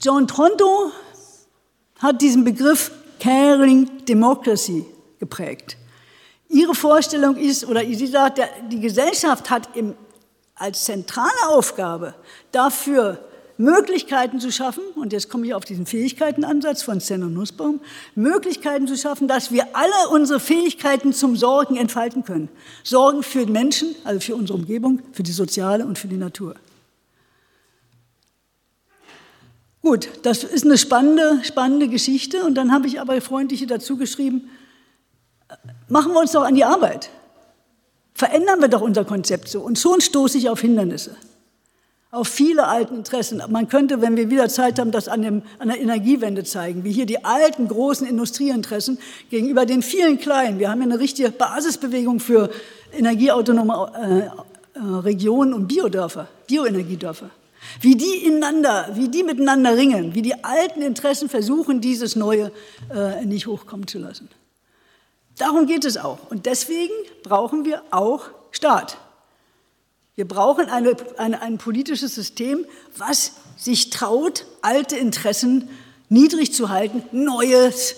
[0.00, 0.92] John Tronto
[1.98, 4.86] hat diesen Begriff Caring Democracy
[5.18, 5.76] geprägt.
[6.48, 9.94] Ihre Vorstellung ist, oder sie sagt, die Gesellschaft hat im
[10.60, 12.14] als zentrale Aufgabe
[12.52, 13.18] dafür
[13.56, 17.80] Möglichkeiten zu schaffen, und jetzt komme ich auf diesen Fähigkeitenansatz von Zen und Nussbaum,
[18.14, 22.48] Möglichkeiten zu schaffen, dass wir alle unsere Fähigkeiten zum Sorgen entfalten können.
[22.84, 26.54] Sorgen für den Menschen, also für unsere Umgebung, für die soziale und für die Natur.
[29.82, 32.44] Gut, das ist eine spannende, spannende Geschichte.
[32.44, 34.50] Und dann habe ich aber freundliche dazu geschrieben,
[35.88, 37.10] machen wir uns doch an die Arbeit.
[38.14, 39.60] Verändern wir doch unser Konzept so.
[39.60, 41.16] Und schon stoße ich auf Hindernisse,
[42.10, 43.42] auf viele alten Interessen.
[43.48, 46.92] Man könnte, wenn wir wieder Zeit haben, das an, dem, an der Energiewende zeigen, wie
[46.92, 48.98] hier die alten großen Industrieinteressen
[49.30, 50.58] gegenüber den vielen kleinen.
[50.58, 52.50] Wir haben ja eine richtige Basisbewegung für
[52.92, 54.30] energieautonome
[54.74, 57.30] äh, äh, Regionen und Biodörfer, Bioenergiedörfer.
[57.80, 62.50] Wie die ineinander, wie die miteinander ringen, wie die alten Interessen versuchen, dieses Neue
[62.94, 64.28] äh, nicht hochkommen zu lassen.
[65.38, 66.18] Darum geht es auch.
[66.30, 68.98] Und deswegen brauchen wir auch Staat.
[70.16, 72.66] Wir brauchen eine, eine, ein politisches System,
[72.96, 75.68] was sich traut, alte Interessen
[76.08, 77.96] niedrig zu halten, Neues,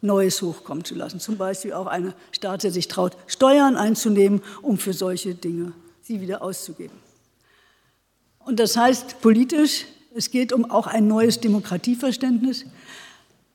[0.00, 1.20] Neues hochkommen zu lassen.
[1.20, 5.72] Zum Beispiel auch ein Staat, der sich traut, Steuern einzunehmen, um für solche Dinge
[6.02, 6.96] sie wieder auszugeben.
[8.38, 12.64] Und das heißt politisch, es geht um auch ein neues Demokratieverständnis.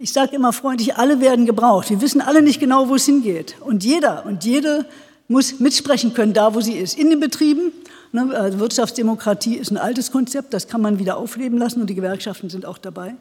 [0.03, 1.89] Ich sage immer freundlich, alle werden gebraucht.
[1.89, 3.55] Wir wissen alle nicht genau, wo es hingeht.
[3.61, 4.85] Und jeder und jede
[5.29, 6.99] muss mitsprechen können, da wo sie ist.
[6.99, 7.71] In den Betrieben,
[8.11, 11.95] ne, also Wirtschaftsdemokratie ist ein altes Konzept, das kann man wieder aufleben lassen und die
[11.95, 13.15] Gewerkschaften sind auch dabei.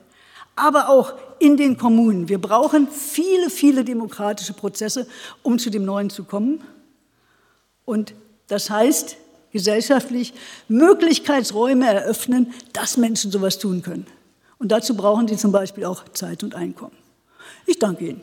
[0.56, 2.28] Aber auch in den Kommunen.
[2.28, 5.06] Wir brauchen viele, viele demokratische Prozesse,
[5.44, 6.62] um zu dem Neuen zu kommen.
[7.84, 8.12] Und
[8.48, 9.18] das heißt,
[9.52, 10.34] gesellschaftlich
[10.66, 14.04] Möglichkeitsräume eröffnen, dass Menschen sowas tun können.
[14.62, 16.96] Und dazu brauchen sie zum Beispiel auch Zeit und Einkommen.
[17.66, 18.20] Ich danke Ihnen.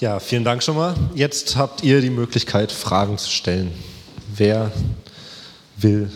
[0.00, 0.96] Ja, vielen Dank schon mal.
[1.14, 3.70] Jetzt habt ihr die Möglichkeit, Fragen zu stellen.
[4.34, 4.72] Wer
[5.76, 6.10] will?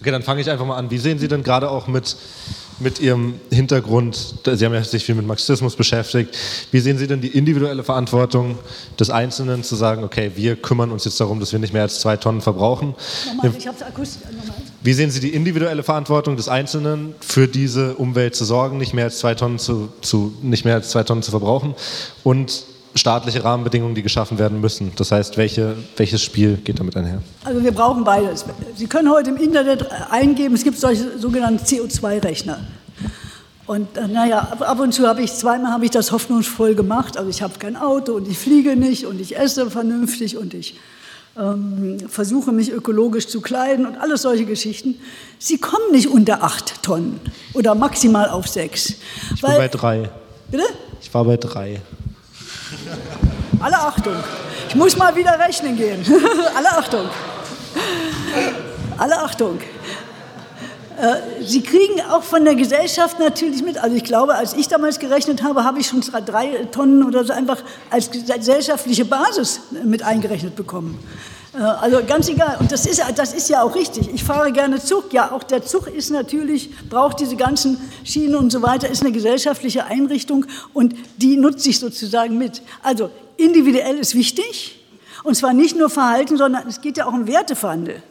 [0.00, 0.90] Okay, dann fange ich einfach mal an.
[0.90, 2.18] Wie sehen Sie denn gerade auch mit
[2.78, 6.36] mit Ihrem Hintergrund, Sie haben ja sich viel mit Marxismus beschäftigt,
[6.70, 8.58] wie sehen Sie denn die individuelle Verantwortung
[8.98, 12.00] des Einzelnen zu sagen, okay, wir kümmern uns jetzt darum, dass wir nicht mehr als
[12.00, 12.94] zwei Tonnen verbrauchen?
[13.26, 14.22] Nochmal, ich habe akustisch.
[14.24, 14.56] Nochmal.
[14.82, 19.04] Wie sehen Sie die individuelle Verantwortung des Einzelnen für diese Umwelt zu sorgen, nicht mehr
[19.04, 21.74] als zwei Tonnen zu, zu nicht mehr als zwei Tonnen zu verbrauchen
[22.22, 22.64] und
[22.94, 24.92] staatliche Rahmenbedingungen, die geschaffen werden müssen.
[24.96, 27.22] Das heißt, welche, welches Spiel geht damit einher?
[27.44, 28.44] Also wir brauchen beides.
[28.76, 32.58] Sie können heute im Internet eingeben, es gibt solche sogenannten CO2-Rechner.
[33.66, 37.16] Und äh, naja, ab und zu habe ich, zweimal habe ich das hoffnungsvoll gemacht.
[37.16, 40.76] Also ich habe kein Auto und ich fliege nicht und ich esse vernünftig und ich
[41.38, 44.96] ähm, versuche mich ökologisch zu kleiden und alles solche Geschichten.
[45.38, 47.20] Sie kommen nicht unter acht Tonnen
[47.54, 48.94] oder maximal auf sechs.
[49.34, 50.10] Ich war bei drei.
[50.50, 50.64] Bitte?
[51.00, 51.80] Ich war bei drei.
[53.60, 54.16] Alle Achtung.
[54.68, 56.04] Ich muss mal wieder rechnen gehen.
[56.56, 57.08] Alle Achtung.
[58.98, 59.58] Alle Achtung.
[61.00, 63.78] Äh, Sie kriegen auch von der Gesellschaft natürlich mit.
[63.78, 67.32] Also ich glaube, als ich damals gerechnet habe, habe ich schon drei Tonnen oder so
[67.32, 67.58] einfach
[67.90, 70.98] als gesellschaftliche Basis mit eingerechnet bekommen.
[71.54, 72.58] Äh, also ganz egal.
[72.60, 74.08] Und das ist, das ist ja auch richtig.
[74.12, 75.12] Ich fahre gerne Zug.
[75.12, 79.12] Ja, auch der Zug ist natürlich, braucht diese ganzen Schienen und so weiter, ist eine
[79.12, 82.62] gesellschaftliche Einrichtung und die nutze ich sozusagen mit.
[82.82, 84.80] Also individuell ist wichtig.
[85.24, 88.02] Und zwar nicht nur Verhalten, sondern es geht ja auch um Werteverhandel.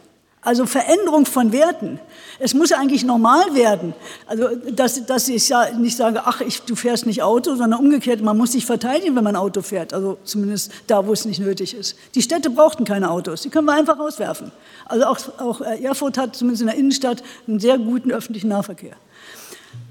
[0.44, 2.00] Also Veränderung von Werten.
[2.38, 3.94] Es muss eigentlich normal werden.
[4.26, 8.22] Also, dass, dass ich ja nicht sage, ach, ich, du fährst nicht Auto, sondern umgekehrt,
[8.22, 9.94] man muss sich verteidigen, wenn man Auto fährt.
[9.94, 11.96] Also zumindest da, wo es nicht nötig ist.
[12.16, 14.52] Die Städte brauchten keine Autos, die können wir einfach rauswerfen.
[14.86, 18.98] Also auch, auch äh, Erfurt hat zumindest in der Innenstadt einen sehr guten öffentlichen Nahverkehr.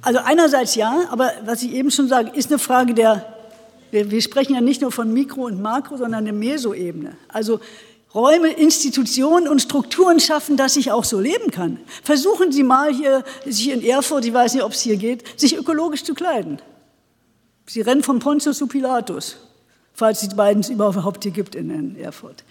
[0.02, 3.24] Also einerseits ja, aber was ich eben schon sage, ist eine Frage der,
[3.90, 7.16] wir, wir sprechen ja nicht nur von Mikro und Makro, sondern der Mesoebene.
[7.28, 7.60] Also
[8.14, 11.78] Räume, Institutionen und Strukturen schaffen, dass ich auch so leben kann.
[12.02, 15.56] Versuchen Sie mal hier, sich in Erfurt, ich weiß nicht, ob es hier geht, sich
[15.56, 16.60] ökologisch zu kleiden.
[17.66, 19.36] Sie rennen von Pontius zu Pilatus,
[19.94, 22.44] falls die beiden es überhaupt hier gibt in Erfurt.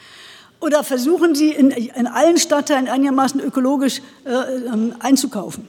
[0.61, 4.31] Oder versuchen Sie in, in allen Stadtteilen einigermaßen ökologisch äh,
[4.67, 5.67] ähm, einzukaufen.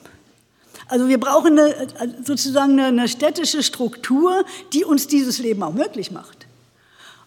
[0.86, 1.74] Also wir brauchen eine,
[2.22, 6.41] sozusagen eine, eine städtische Struktur, die uns dieses Leben auch möglich macht.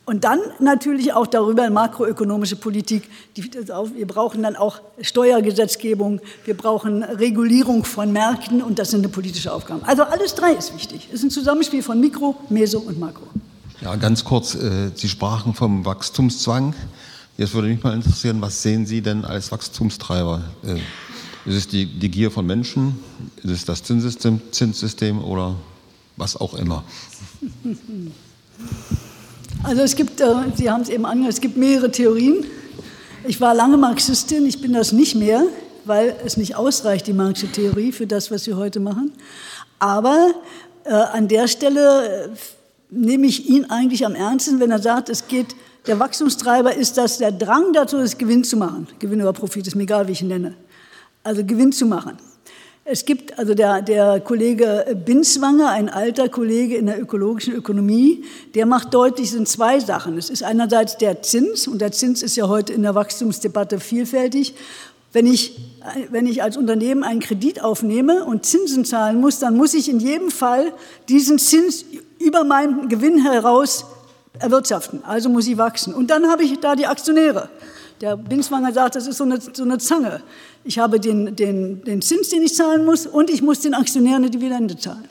[0.06, 3.10] Und dann natürlich auch darüber makroökonomische Politik.
[3.34, 9.52] wir brauchen dann auch Steuergesetzgebung, wir brauchen Regulierung von Märkten und das sind eine politische
[9.52, 9.84] Aufgaben.
[9.84, 11.08] Also alles drei ist wichtig.
[11.10, 13.26] Es ist ein Zusammenspiel von Mikro, Meso und Makro.
[13.82, 16.76] Ja, ganz kurz, äh, Sie sprachen vom Wachstumszwang.
[17.38, 20.44] Jetzt würde mich mal interessieren, was sehen Sie denn als Wachstumstreiber?
[20.64, 20.76] Äh,
[21.50, 23.00] ist es die, die Gier von Menschen?
[23.38, 25.56] Ist es das Zinssystem, Zinssystem oder
[26.16, 26.84] was auch immer?
[29.66, 32.46] Also es gibt, äh, Sie haben es eben angehört, es gibt mehrere Theorien.
[33.28, 35.44] Ich war lange Marxistin, ich bin das nicht mehr,
[35.86, 39.14] weil es nicht ausreicht, die marxische Theorie für das, was wir heute machen.
[39.80, 40.36] Aber
[40.84, 42.30] äh, an der Stelle äh,
[42.92, 45.56] nehme ich ihn eigentlich am ernsten, wenn er sagt, es geht,
[45.88, 48.88] der Wachstumstreiber ist das, der Drang dazu ist, Gewinn zu machen.
[49.00, 50.54] Gewinn oder Profit, ist mir egal, wie ich ihn nenne.
[51.24, 52.18] Also Gewinn zu machen.
[52.88, 58.24] Es gibt also der, der Kollege Binswanger, ein alter Kollege in der ökologischen Ökonomie,
[58.54, 60.20] der macht deutlich, sind zwei Sachen.
[60.20, 64.54] Es ist einerseits der Zins, und der Zins ist ja heute in der Wachstumsdebatte vielfältig.
[65.14, 65.60] Wenn ich,
[66.12, 70.00] wenn ich als Unternehmen einen Kredit aufnehme und Zinsen zahlen muss, dann muss ich in
[70.00, 70.72] jedem Fall
[71.10, 71.86] diesen Zins
[72.20, 73.86] über meinen Gewinn heraus
[74.38, 75.04] erwirtschaften.
[75.06, 75.92] Also muss ich wachsen.
[75.92, 77.50] Und dann habe ich da die Aktionäre.
[78.02, 80.22] Der Binswanger sagt, das ist so eine, so eine Zange.
[80.64, 84.24] Ich habe den, den, den Zins, den ich zahlen muss, und ich muss den Aktionären
[84.24, 85.08] eine Dividende zahlen.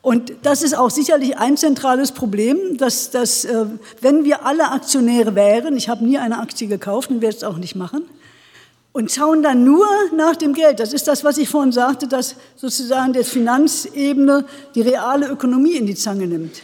[0.00, 3.66] Und das ist auch sicherlich ein zentrales Problem, dass, dass äh,
[4.00, 7.58] wenn wir alle Aktionäre wären, ich habe nie eine Aktie gekauft und werde es auch
[7.58, 8.04] nicht machen,
[8.92, 9.86] und schauen dann nur
[10.16, 10.80] nach dem Geld.
[10.80, 14.44] Das ist das, was ich vorhin sagte, dass sozusagen der Finanzebene
[14.74, 16.62] die reale Ökonomie in die Zange nimmt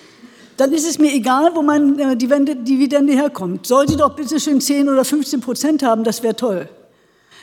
[0.56, 3.66] dann ist es mir egal, wo meine äh, Dividende herkommt.
[3.66, 6.68] Soll sie doch bitte schön 10 oder 15 Prozent haben, das wäre toll.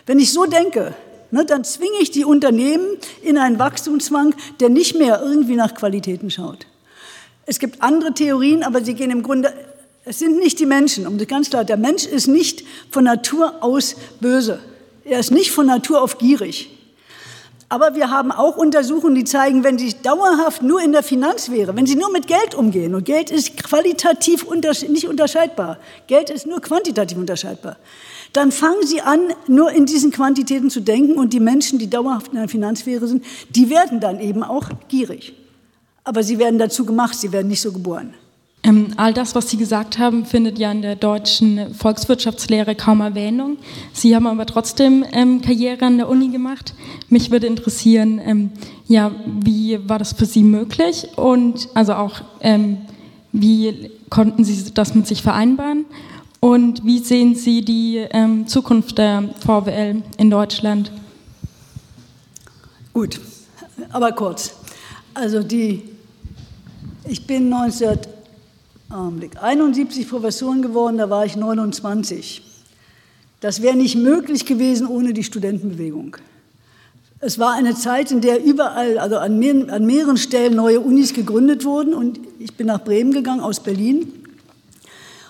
[0.06, 0.96] Wenn ich so denke,
[1.32, 6.30] ne, dann zwinge ich die Unternehmen in einen Wachstumszwang, der nicht mehr irgendwie nach Qualitäten
[6.30, 6.68] schaut.
[7.46, 9.54] Es gibt andere Theorien, aber sie gehen im Grunde,
[10.06, 13.64] es sind nicht die Menschen, um das ganz klar, der Mensch ist nicht von Natur
[13.64, 14.60] aus böse.
[15.04, 16.70] Er ist nicht von Natur auf gierig.
[17.72, 21.74] Aber wir haben auch Untersuchungen, die zeigen, wenn Sie dauerhaft nur in der Finanz wäre,
[21.74, 24.46] wenn Sie nur mit Geld umgehen, und Geld ist qualitativ
[24.90, 27.78] nicht unterscheidbar, Geld ist nur quantitativ unterscheidbar,
[28.34, 32.34] dann fangen Sie an, nur in diesen Quantitäten zu denken und die Menschen, die dauerhaft
[32.34, 35.34] in der Finanzsphäre sind, die werden dann eben auch gierig.
[36.04, 38.14] Aber sie werden dazu gemacht, sie werden nicht so geboren.
[38.64, 43.58] Ähm, all das, was Sie gesagt haben, findet ja in der deutschen Volkswirtschaftslehre kaum Erwähnung.
[43.92, 46.76] Sie haben aber trotzdem ähm, Karriere an der Uni gemacht.
[47.10, 48.52] Mich würde interessieren, ähm,
[48.88, 52.78] ja, wie war das für Sie möglich und also auch, ähm,
[53.32, 55.86] wie konnten Sie das mit sich vereinbaren
[56.40, 60.92] und wie sehen Sie die ähm, Zukunft der VWL in Deutschland?
[62.94, 63.20] Gut,
[63.90, 64.54] aber kurz.
[65.16, 65.82] Also die,
[67.06, 67.98] ich bin 19
[68.92, 69.42] Augenblick.
[69.42, 72.44] 71 Professoren geworden, da war ich 29.
[73.40, 76.18] Das wäre nicht möglich gewesen ohne die Studentenbewegung.
[77.20, 81.14] Es war eine Zeit, in der überall, also an, mehr, an mehreren Stellen neue Unis
[81.14, 84.12] gegründet wurden und ich bin nach Bremen gegangen aus Berlin.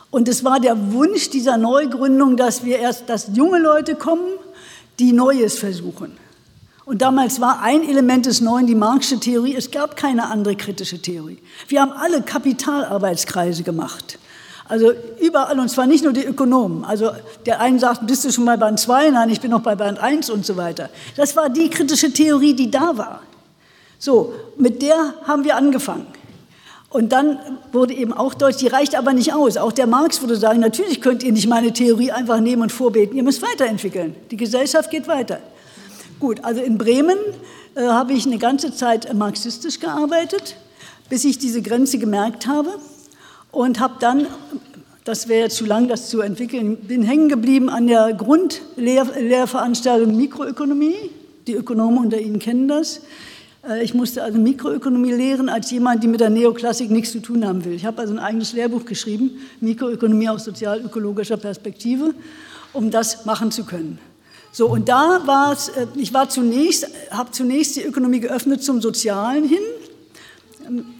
[0.09, 4.25] Und es war der Wunsch dieser Neugründung, dass wir erst, dass junge Leute kommen,
[4.99, 6.17] die Neues versuchen.
[6.85, 9.55] Und damals war ein Element des Neuen die Marxische Theorie.
[9.55, 11.37] Es gab keine andere kritische Theorie.
[11.67, 14.17] Wir haben alle Kapitalarbeitskreise gemacht.
[14.67, 16.85] Also überall, und zwar nicht nur die Ökonomen.
[16.85, 17.11] Also
[17.45, 19.09] der eine sagt, bist du schon bei Band 2?
[19.09, 20.89] Nein, ich bin noch bei Band 1 und so weiter.
[21.17, 23.21] Das war die kritische Theorie, die da war.
[23.99, 26.07] So, mit der haben wir angefangen.
[26.89, 27.37] Und dann
[27.71, 29.57] wurde eben auch deutlich, die reicht aber nicht aus.
[29.57, 33.15] Auch der Marx würde sagen, natürlich könnt ihr nicht meine Theorie einfach nehmen und vorbeten.
[33.15, 34.15] Ihr müsst weiterentwickeln.
[34.31, 35.39] Die Gesellschaft geht weiter.
[36.21, 37.17] Gut, also in Bremen
[37.73, 40.55] äh, habe ich eine ganze Zeit marxistisch gearbeitet,
[41.09, 42.69] bis ich diese Grenze gemerkt habe
[43.51, 44.27] und habe dann,
[45.03, 51.09] das wäre zu lang, das zu entwickeln, bin hängen geblieben an der Grundlehrveranstaltung Mikroökonomie.
[51.47, 53.01] Die Ökonomen unter Ihnen kennen das.
[53.67, 57.47] Äh, ich musste also Mikroökonomie lehren als jemand, die mit der Neoklassik nichts zu tun
[57.47, 57.73] haben will.
[57.73, 62.13] Ich habe also ein eigenes Lehrbuch geschrieben, Mikroökonomie aus sozialökologischer Perspektive,
[62.73, 63.97] um das machen zu können.
[64.51, 68.81] So, und da war es, äh, ich war zunächst, habe zunächst die Ökonomie geöffnet zum
[68.81, 69.63] Sozialen hin,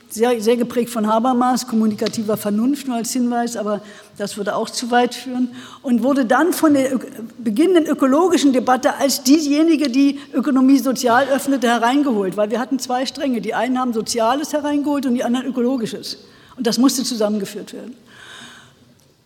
[0.10, 3.82] sehr, sehr geprägt von Habermas, kommunikativer Vernunft nur als Hinweis, aber
[4.18, 5.56] das würde auch zu weit führen.
[5.82, 7.00] Und wurde dann von der
[7.38, 13.40] beginnenden ökologischen Debatte als diejenige, die Ökonomie sozial öffnete, hereingeholt, weil wir hatten zwei Stränge.
[13.42, 16.18] Die einen haben Soziales hereingeholt und die anderen Ökologisches.
[16.58, 17.96] Und das musste zusammengeführt werden.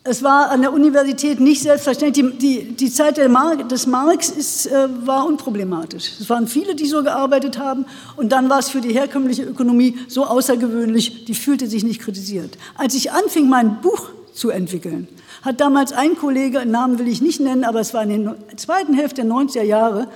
[0.07, 2.31] Es war an der Universität nicht selbstverständlich.
[2.37, 6.11] Die, die, die Zeit Mar des Marx ist, äh, war unproblematisch.
[6.19, 7.87] Es waren viele, die so gearbeitet haben.
[8.15, 12.55] Und dann war es für die herkömmliche Ökonomie so außergewöhnlich, die fühlte sich nicht kritisiert.
[12.75, 15.07] Als ich anfing, mein Buch zu entwickeln,
[15.41, 18.93] hat damals ein Kollege, Namen will ich nicht nennen, aber es war in der zweiten
[18.93, 20.07] Hälfte der 90er Jahre,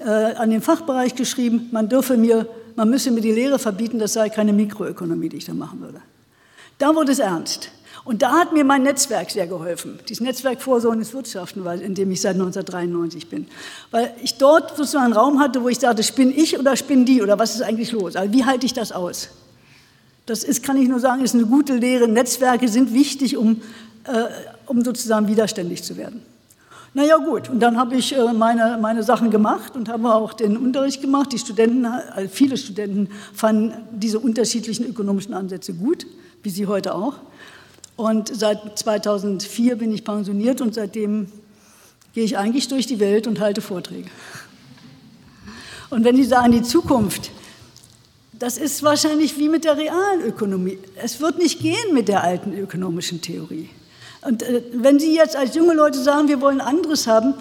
[0.00, 4.12] äh, an den Fachbereich geschrieben, man dürfe mir, man müsse mir die Lehre verbieten, das
[4.12, 6.02] sei keine Mikroökonomie, die ich da machen würde.
[6.76, 7.70] Da wurde es ernst.
[8.04, 12.20] Und da hat mir mein Netzwerk sehr geholfen, dieses Netzwerk Vorsorgendes Wirtschaften, in dem ich
[12.20, 13.46] seit 1993 bin.
[13.90, 17.22] Weil ich dort sozusagen einen Raum hatte, wo ich dachte, spinne ich oder spinnen die
[17.22, 18.16] oder was ist eigentlich los?
[18.16, 19.28] Also wie halte ich das aus?
[20.26, 22.08] Das ist, kann ich nur sagen, ist eine gute Lehre.
[22.08, 23.62] Netzwerke sind wichtig, um,
[24.04, 24.26] äh,
[24.66, 26.22] um sozusagen widerständig zu werden.
[26.92, 30.56] Naja gut, und dann habe ich äh, meine, meine Sachen gemacht und habe auch den
[30.56, 31.32] Unterricht gemacht.
[31.32, 36.06] Die Studenten, also viele Studenten fanden diese unterschiedlichen ökonomischen Ansätze gut,
[36.42, 37.14] wie Sie heute auch.
[38.00, 41.30] Und seit 2004 bin ich pensioniert und seitdem
[42.14, 44.08] gehe ich eigentlich durch die Welt und halte Vorträge.
[45.90, 47.30] Und wenn Sie sagen, die Zukunft,
[48.32, 50.78] das ist wahrscheinlich wie mit der realen Ökonomie.
[50.96, 53.68] Es wird nicht gehen mit der alten ökonomischen Theorie.
[54.22, 57.34] Und äh, wenn Sie jetzt als junge Leute sagen, wir wollen anderes haben,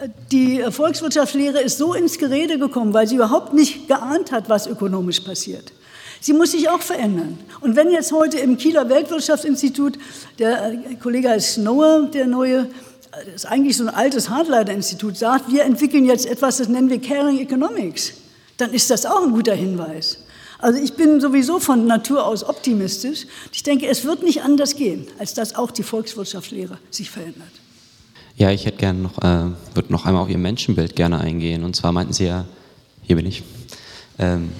[0.00, 4.66] äh, die Volkswirtschaftslehre ist so ins Gerede gekommen, weil sie überhaupt nicht geahnt hat, was
[4.66, 5.72] ökonomisch passiert.
[6.22, 7.36] Sie muss sich auch verändern.
[7.60, 9.98] Und wenn jetzt heute im Kieler Weltwirtschaftsinstitut,
[10.38, 12.68] der äh, Kollege heißt der neue,
[13.10, 16.88] das äh, ist eigentlich so ein altes Hardliner-Institut, sagt, wir entwickeln jetzt etwas, das nennen
[16.88, 18.12] wir Caring Economics,
[18.56, 20.18] dann ist das auch ein guter Hinweis.
[20.60, 23.26] Also ich bin sowieso von Natur aus optimistisch.
[23.52, 27.50] Ich denke, es wird nicht anders gehen, als dass auch die Volkswirtschaftslehre sich verändert.
[28.36, 31.64] Ja, ich hätte gerne noch, äh, würde noch einmal auf Ihr Menschenbild gerne eingehen.
[31.64, 32.44] Und zwar meinten Sie ja,
[33.02, 33.42] hier bin ich,
[34.20, 34.50] ähm,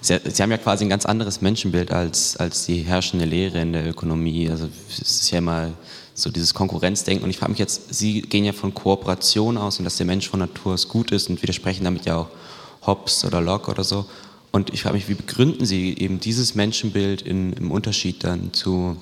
[0.00, 3.72] Sie, Sie, haben ja quasi ein ganz anderes Menschenbild als, als die herrschende Lehre in
[3.72, 4.48] der Ökonomie.
[4.48, 5.72] Also es ist ja immer
[6.14, 7.24] so dieses Konkurrenzdenken.
[7.24, 10.28] Und ich frage mich jetzt, Sie gehen ja von Kooperation aus und dass der Mensch
[10.28, 12.28] von Natur aus gut ist und widersprechen damit ja auch
[12.86, 14.06] Hobbes oder Locke oder so.
[14.52, 18.96] Und ich frage mich, wie begründen Sie eben dieses Menschenbild in, im Unterschied dann zu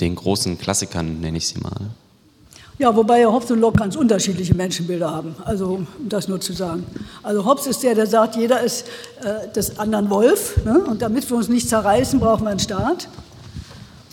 [0.00, 1.90] den großen Klassikern, nenne ich sie mal?
[2.80, 6.52] Ja, wobei ja Hobbes und Locke ganz unterschiedliche Menschenbilder haben, also um das nur zu
[6.52, 6.86] sagen.
[7.24, 8.86] Also Hobbes ist der, der sagt, jeder ist
[9.24, 10.78] äh, des anderen Wolf ne?
[10.84, 13.08] und damit wir uns nicht zerreißen, brauchen wir einen Staat.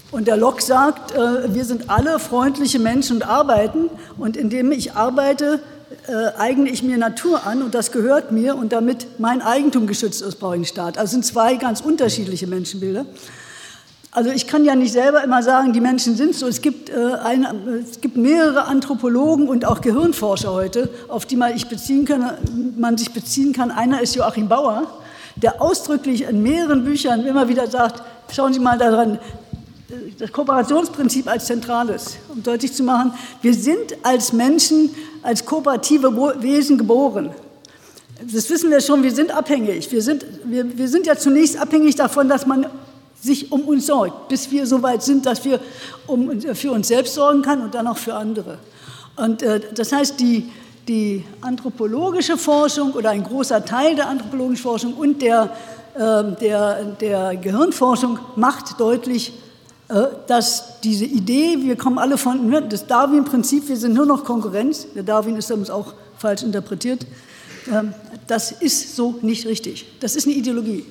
[0.10, 4.94] Und der Locke sagt, äh, wir sind alle freundliche Menschen und arbeiten und indem ich
[4.94, 5.60] arbeite,
[6.08, 10.24] äh, eigne ich mir Natur an und das gehört mir und damit mein Eigentum geschützt
[10.24, 10.98] ist, brauche ich einen Staat.
[10.98, 13.06] Also sind zwei ganz unterschiedliche Menschenbilder.
[14.16, 16.48] Also ich kann ja nicht selber immer sagen, die Menschen sind so.
[16.48, 17.54] Es gibt, äh, eine,
[17.84, 22.32] es gibt mehrere Anthropologen und auch Gehirnforscher heute, auf die man, ich beziehen kann,
[22.78, 23.72] man sich beziehen kann.
[23.72, 24.88] Einer ist Joachim Bauer,
[25.36, 28.04] der ausdrücklich in mehreren Büchern immer wieder sagt,
[28.34, 29.20] schauen Sie mal daran,
[30.18, 33.12] das Kooperationsprinzip als zentrales, um deutlich zu machen,
[33.42, 34.92] wir sind als Menschen,
[35.24, 37.32] als kooperative Wesen geboren.
[38.22, 39.92] Das wissen wir schon, wir sind abhängig.
[39.92, 42.68] Wir sind, wir, wir sind ja zunächst abhängig davon, dass man
[43.26, 45.60] sich um uns sorgt, bis wir so weit sind, dass wir
[46.08, 48.60] um, für uns selbst sorgen können und dann auch für andere.
[49.16, 50.50] Und äh, das heißt, die,
[50.88, 55.50] die anthropologische Forschung oder ein großer Teil der anthropologischen Forschung und der,
[55.96, 59.34] äh, der, der Gehirnforschung macht deutlich,
[59.88, 64.24] äh, dass diese Idee, wir kommen alle von, ne, das Darwin-Prinzip, wir sind nur noch
[64.24, 67.06] Konkurrenz, der Darwin ist uns auch falsch interpretiert,
[67.72, 67.94] ähm,
[68.28, 69.86] das ist so nicht richtig.
[70.00, 70.86] Das ist eine Ideologie.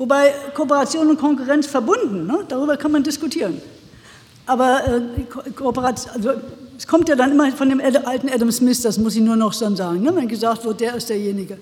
[0.00, 2.38] Wobei Kooperation und Konkurrenz verbunden, ne?
[2.48, 3.60] darüber kann man diskutieren.
[4.46, 6.30] Aber äh, Kooperation, also,
[6.78, 9.54] es kommt ja dann immer von dem alten Adam Smith, das muss ich nur noch
[9.54, 10.16] dann sagen, ne?
[10.16, 11.58] wenn gesagt wird, der ist derjenige.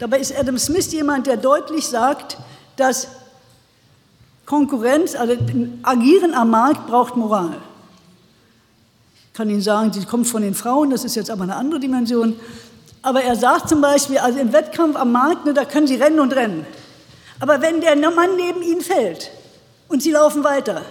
[0.00, 2.38] Dabei ist Adam Smith jemand, der deutlich sagt,
[2.74, 3.06] dass
[4.46, 5.34] Konkurrenz, also
[5.84, 7.56] Agieren am Markt braucht Moral.
[9.28, 11.78] Ich kann Ihnen sagen, sie kommt von den Frauen, das ist jetzt aber eine andere
[11.78, 12.34] Dimension.
[13.02, 16.18] Aber er sagt zum Beispiel, also im Wettkampf am Markt, ne, da können Sie rennen
[16.18, 16.66] und rennen.
[17.40, 19.30] Aber wenn der Mann neben ihnen fällt
[19.88, 20.82] und sie laufen weiter,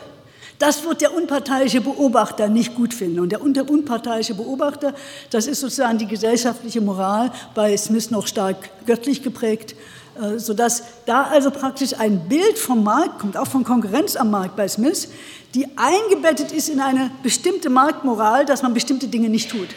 [0.59, 3.19] das wird der unparteiische Beobachter nicht gut finden.
[3.19, 4.93] Und der unparteiische Beobachter,
[5.29, 9.75] das ist sozusagen die gesellschaftliche Moral, bei Smith noch stark göttlich geprägt,
[10.21, 14.55] äh, sodass da also praktisch ein Bild vom Markt kommt, auch von Konkurrenz am Markt
[14.55, 15.09] bei Smith,
[15.53, 19.69] die eingebettet ist in eine bestimmte Marktmoral, dass man bestimmte Dinge nicht tut.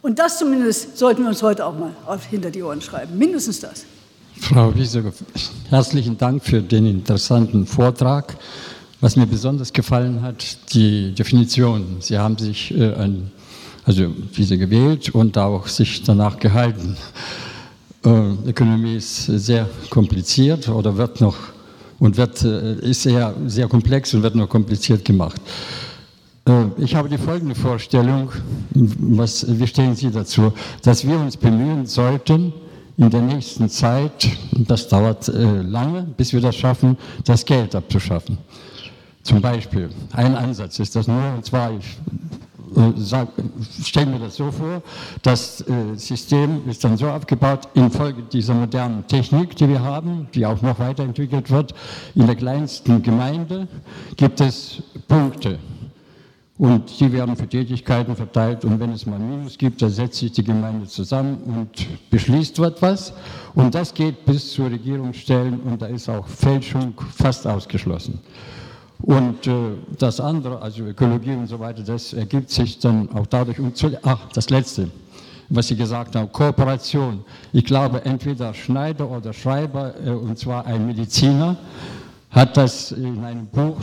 [0.00, 1.94] Und das zumindest sollten wir uns heute auch mal
[2.30, 3.84] hinter die Ohren schreiben, mindestens das.
[4.40, 5.12] Frau Wiese,
[5.70, 8.36] herzlichen Dank für den interessanten Vortrag.
[9.00, 11.96] Was mir besonders gefallen hat, die Definition.
[12.00, 13.30] Sie haben sich äh, ein,
[13.84, 16.96] also diese gewählt und auch sich danach gehalten.
[18.04, 21.36] Äh, Ökonomie ist sehr kompliziert oder wird noch
[21.98, 25.40] und wird, äh, ist sehr, sehr komplex und wird noch kompliziert gemacht.
[26.46, 28.30] Äh, ich habe die folgende Vorstellung,
[28.72, 32.52] was, wie stehen Sie dazu, dass wir uns bemühen sollten,
[32.96, 38.38] in der nächsten Zeit, das dauert äh, lange, bis wir das schaffen, das Geld abzuschaffen.
[39.22, 41.98] Zum Beispiel, ein Ansatz ist das nur, und zwar, ich
[42.76, 44.82] äh, stelle mir das so vor,
[45.22, 50.44] das äh, System ist dann so aufgebaut, infolge dieser modernen Technik, die wir haben, die
[50.44, 51.74] auch noch weiterentwickelt wird,
[52.14, 53.66] in der kleinsten Gemeinde
[54.16, 55.58] gibt es Punkte.
[56.56, 60.30] Und die werden für Tätigkeiten verteilt und wenn es mal Minus gibt, dann setzt sich
[60.30, 63.12] die Gemeinde zusammen und beschließt etwas.
[63.54, 68.20] Und das geht bis zur Regierungsstellen und da ist auch Fälschung fast ausgeschlossen.
[69.02, 69.52] Und äh,
[69.98, 73.58] das andere, also Ökologie und so weiter, das ergibt sich dann auch dadurch.
[73.58, 74.88] Und zu, ach, das Letzte,
[75.48, 77.24] was Sie gesagt haben, Kooperation.
[77.52, 81.56] Ich glaube, entweder Schneider oder Schreiber, äh, und zwar ein Mediziner,
[82.34, 83.80] hat das in einem Buch,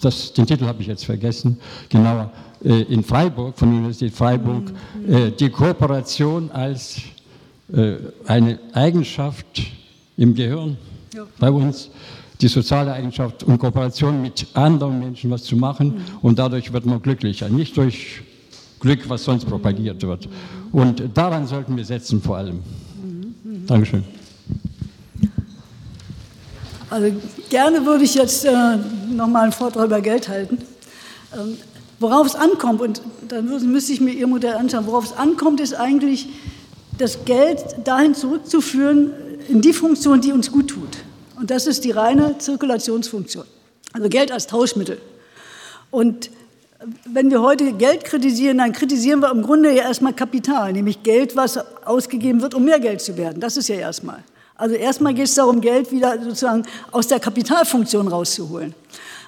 [0.00, 1.58] das, den Titel habe ich jetzt vergessen,
[1.90, 2.30] genauer,
[2.64, 4.72] äh, in Freiburg, von der Universität Freiburg,
[5.06, 7.02] äh, die Kooperation als
[7.72, 9.62] äh, eine Eigenschaft
[10.16, 10.78] im Gehirn
[11.38, 11.90] bei uns,
[12.40, 17.00] die soziale Eigenschaft und Kooperation mit anderen Menschen was zu machen und dadurch wird man
[17.02, 18.22] glücklicher, nicht durch
[18.80, 20.28] Glück, was sonst propagiert wird.
[20.72, 22.60] Und daran sollten wir setzen vor allem.
[23.66, 24.02] Dankeschön.
[26.92, 27.10] Also
[27.48, 28.76] gerne würde ich jetzt äh,
[29.10, 30.58] nochmal einen Vortrag über Geld halten.
[31.34, 31.56] Ähm,
[31.98, 35.72] worauf es ankommt, und dann müsste ich mir Ihr Modell anschauen, worauf es ankommt, ist
[35.72, 36.28] eigentlich,
[36.98, 39.10] das Geld dahin zurückzuführen,
[39.48, 40.98] in die Funktion, die uns gut tut.
[41.40, 43.44] Und das ist die reine Zirkulationsfunktion.
[43.94, 44.98] Also Geld als Tauschmittel.
[45.90, 46.28] Und
[47.06, 51.36] wenn wir heute Geld kritisieren, dann kritisieren wir im Grunde ja erstmal Kapital, nämlich Geld,
[51.36, 53.40] was ausgegeben wird, um mehr Geld zu werden.
[53.40, 54.22] Das ist ja erstmal.
[54.54, 58.74] Also erstmal geht es darum, Geld wieder sozusagen aus der Kapitalfunktion rauszuholen.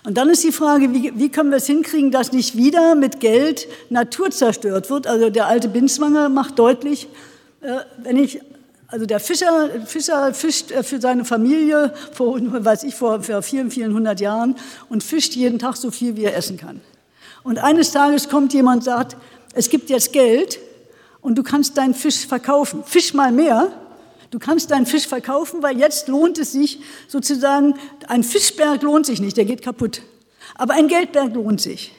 [0.05, 3.21] Und dann ist die Frage, wie, wie können wir es hinkriegen, dass nicht wieder mit
[3.21, 5.07] Geld Natur zerstört wird.
[5.07, 7.09] Also der alte Binswanger macht deutlich,
[7.63, 8.41] äh, wenn ich
[8.89, 13.71] also der Fischer, Fischer fischt äh, für seine Familie vor, weiß ich, vor, vor vielen,
[13.71, 14.57] vielen hundert Jahren
[14.89, 16.81] und fischt jeden Tag so viel, wie er essen kann.
[17.43, 19.17] Und eines Tages kommt jemand und sagt,
[19.55, 20.61] es gibt jetzt Geld
[21.23, 22.85] und du kannst deinen Fisch verkaufen.
[22.85, 23.73] Fisch mal mehr
[24.35, 27.77] Du kannst deinen Fisch verkaufen, weil jetzt lohnt es sich sozusagen,
[28.09, 30.03] ein Fischberg lohnt sich nicht, der geht kaputt.
[30.57, 31.93] Aber ein Geldberg lohnt sich.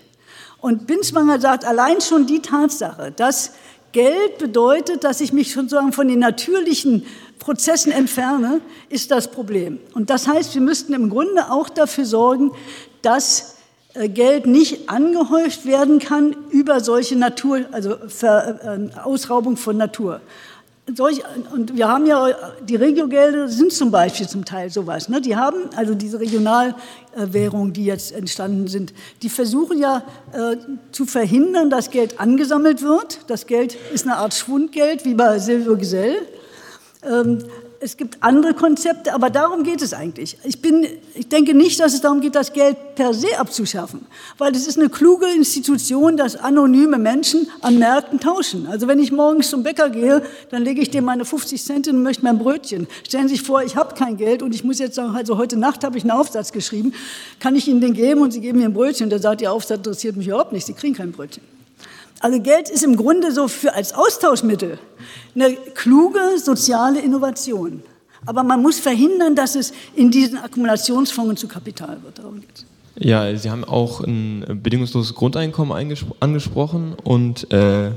[0.59, 3.53] Und Binswanger sagt, allein schon die Tatsache, dass
[3.93, 7.05] Geld bedeutet, dass ich mich sozusagen von den natürlichen
[7.39, 8.59] Prozessen entferne,
[8.89, 9.79] ist das Problem.
[9.93, 12.51] Und das heißt, wir müssten im Grunde auch dafür sorgen,
[13.01, 13.55] dass
[13.93, 18.59] äh, Geld nicht angehäuft werden kann über solche Natur, also Ver,
[18.93, 20.19] äh, Ausraubung von Natur
[20.93, 21.21] solch,
[21.51, 22.29] und wir haben ja,
[22.61, 25.09] die Regiogelder sind zum Beispiel zum Teil sowas.
[25.09, 25.21] Ne?
[25.21, 30.57] Die haben, also diese Regionalwährungen, die jetzt entstanden sind, die versuchen ja äh,
[30.91, 33.19] zu verhindern, dass Geld angesammelt wird.
[33.27, 36.17] Das Geld ist eine Art Schwundgeld, wie bei Silvio Gesell.
[37.03, 37.39] Ähm,
[37.86, 40.38] es gibt andere Konzepte, aber darum geht es eigentlich.
[40.43, 44.07] Ich, bin, ich denke nicht, dass es darum geht, das Geld per se abzuschaffen,
[44.39, 48.65] weil es ist eine kluge Institution, dass anonyme Menschen an Märkten tauschen.
[48.65, 52.01] Also wenn ich morgens zum Bäcker gehe, dann lege ich dem meine 50 Cent und
[52.01, 52.88] möchte mein Brötchen.
[53.07, 55.55] Stellen Sie sich vor, ich habe kein Geld und ich muss jetzt sagen, also heute
[55.55, 56.91] Nacht habe ich einen Aufsatz geschrieben,
[57.39, 59.12] kann ich Ihnen den geben und Sie geben mir ein Brötchen.
[59.12, 61.54] Der sagt, Ihr Aufsatz interessiert mich überhaupt nicht, Sie kriegen kein Brötchen.
[62.25, 64.79] Also Geld ist im Grunde so für als Austauschmittel
[65.35, 67.83] eine kluge soziale Innovation.
[68.25, 72.17] Aber man muss verhindern, dass es in diesen Akkumulationsfonds zu Kapital wird.
[72.17, 72.65] Darum geht's.
[72.95, 75.71] Ja, Sie haben auch ein bedingungsloses Grundeinkommen
[76.19, 77.91] angesprochen und äh,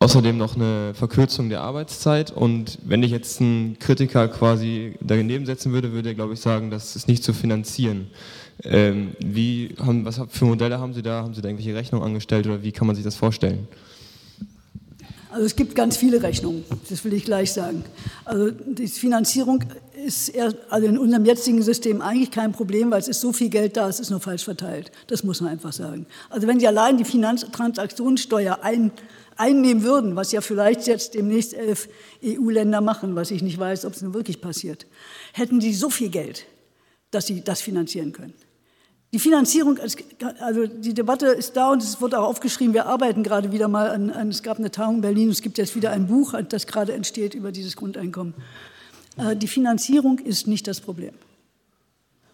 [0.00, 2.30] außerdem noch eine Verkürzung der Arbeitszeit.
[2.30, 6.70] Und wenn ich jetzt einen Kritiker quasi daneben setzen würde, würde er, glaube ich, sagen,
[6.70, 8.08] das ist nicht zu finanzieren.
[8.62, 11.22] Ähm, wie haben, was für Modelle haben Sie da?
[11.22, 13.68] Haben Sie da irgendwelche Rechnungen angestellt oder wie kann man sich das vorstellen?
[15.34, 17.84] Also es gibt ganz viele Rechnungen, das will ich gleich sagen.
[18.24, 19.64] Also die Finanzierung
[20.06, 23.48] ist eher, also in unserem jetzigen System eigentlich kein Problem, weil es ist so viel
[23.48, 24.92] Geld da, es ist nur falsch verteilt.
[25.08, 26.06] Das muss man einfach sagen.
[26.30, 28.92] Also wenn Sie allein die Finanztransaktionssteuer ein,
[29.36, 31.88] einnehmen würden, was ja vielleicht jetzt demnächst elf
[32.24, 34.86] EU-Länder machen, was ich nicht weiß, ob es nun wirklich passiert,
[35.32, 36.46] hätten Sie so viel Geld,
[37.10, 38.34] dass Sie das finanzieren können.
[39.14, 39.78] Die Finanzierung,
[40.40, 43.88] also die Debatte ist da und es wurde auch aufgeschrieben, wir arbeiten gerade wieder mal
[43.88, 46.66] an, an es gab eine Tagung in Berlin, es gibt jetzt wieder ein Buch, das
[46.66, 48.34] gerade entsteht über dieses Grundeinkommen.
[49.16, 51.12] Äh, die Finanzierung ist nicht das Problem.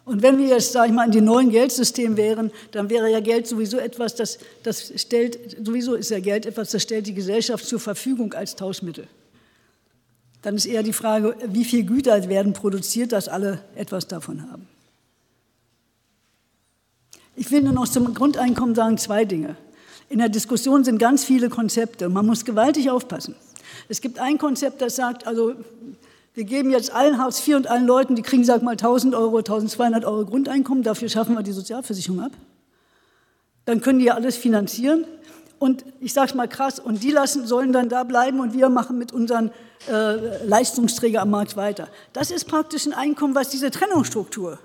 [0.07, 3.20] Und wenn wir jetzt, sage ich mal, in dem neuen Geldsystem wären, dann wäre ja
[3.20, 7.66] Geld sowieso etwas, das, das stellt, sowieso ist ja Geld etwas, das stellt die Gesellschaft
[7.66, 9.07] zur Verfügung als Tauschmittel.
[10.40, 14.66] Dann ist eher die Frage, wie viel Güter werden produziert, dass alle etwas davon haben.
[17.40, 19.56] Ich will nur noch zum Grundeinkommen sagen zwei Dinge.
[20.10, 22.10] In der Diskussion sind ganz viele Konzepte.
[22.10, 23.34] Man muss gewaltig aufpassen.
[23.88, 25.54] Es gibt ein Konzept, das sagt, also
[26.34, 29.38] wir geben jetzt allen Hartz IV und allen Leuten, die kriegen, sag mal, 1000 Euro,
[29.38, 32.32] 1200 Euro Grundeinkommen, dafür schaffen wir die Sozialversicherung ab.
[33.64, 35.06] Dann können die ja alles finanzieren.
[35.58, 38.98] Und ich sage mal krass, und die lassen, sollen dann da bleiben und wir machen
[38.98, 39.50] mit unseren
[39.90, 41.88] äh, Leistungsträgern am Markt weiter.
[42.12, 44.58] Das ist praktisch ein Einkommen, was diese Trennungsstruktur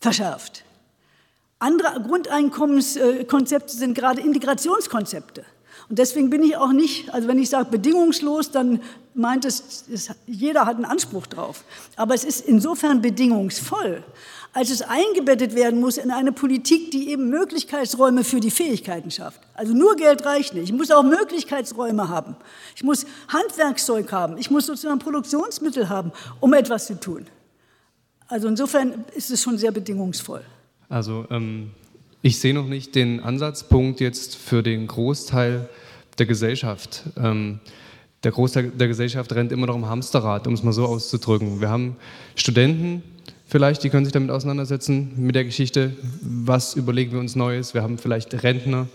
[0.00, 0.62] verschärft.
[1.58, 5.44] Andere Grundeinkommenskonzepte sind gerade Integrationskonzepte.
[5.88, 8.82] Und deswegen bin ich auch nicht, also wenn ich sage bedingungslos, dann
[9.14, 11.64] meint es, es, jeder hat einen Anspruch drauf.
[11.94, 14.02] Aber es ist insofern bedingungsvoll,
[14.52, 19.40] als es eingebettet werden muss in eine Politik, die eben Möglichkeitsräume für die Fähigkeiten schafft.
[19.54, 20.64] Also nur Geld reicht nicht.
[20.64, 22.36] Ich muss auch Möglichkeitsräume haben.
[22.74, 24.38] Ich muss Handwerkszeug haben.
[24.38, 26.10] Ich muss sozusagen Produktionsmittel haben,
[26.40, 27.26] um etwas zu tun.
[28.28, 30.42] Also insofern ist es schon sehr bedingungsvoll.
[30.88, 31.70] Also ähm,
[32.22, 35.68] ich sehe noch nicht den Ansatzpunkt jetzt für den Großteil
[36.18, 37.04] der Gesellschaft.
[37.16, 37.60] Ähm,
[38.24, 41.60] der Großteil der Gesellschaft rennt immer noch im Hamsterrad, um es mal so auszudrücken.
[41.60, 41.96] Wir haben
[42.34, 43.02] Studenten,
[43.46, 45.92] vielleicht, die können sich damit auseinandersetzen, mit der Geschichte,
[46.22, 47.74] was überlegen wir uns Neues.
[47.74, 48.88] Wir haben vielleicht Rentner,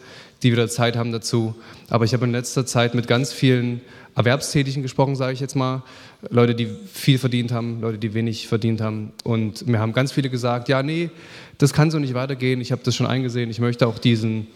[0.44, 1.56] die wieder Zeit haben dazu.
[1.90, 3.82] Aber ich habe in letzter Zeit mit ganz vielen
[4.16, 5.84] Erwerbstätigen gesprochen, sage ich jetzt mal.
[6.30, 9.14] Leute, die viel verdient haben, Leute, die wenig verdient haben.
[9.24, 11.10] Und mir haben ganz viele gesagt, ja, nee,
[11.58, 12.62] das kann so nicht weitergehen.
[12.62, 13.50] Ich habe das schon eingesehen.
[13.50, 14.48] Ich möchte auch diesen,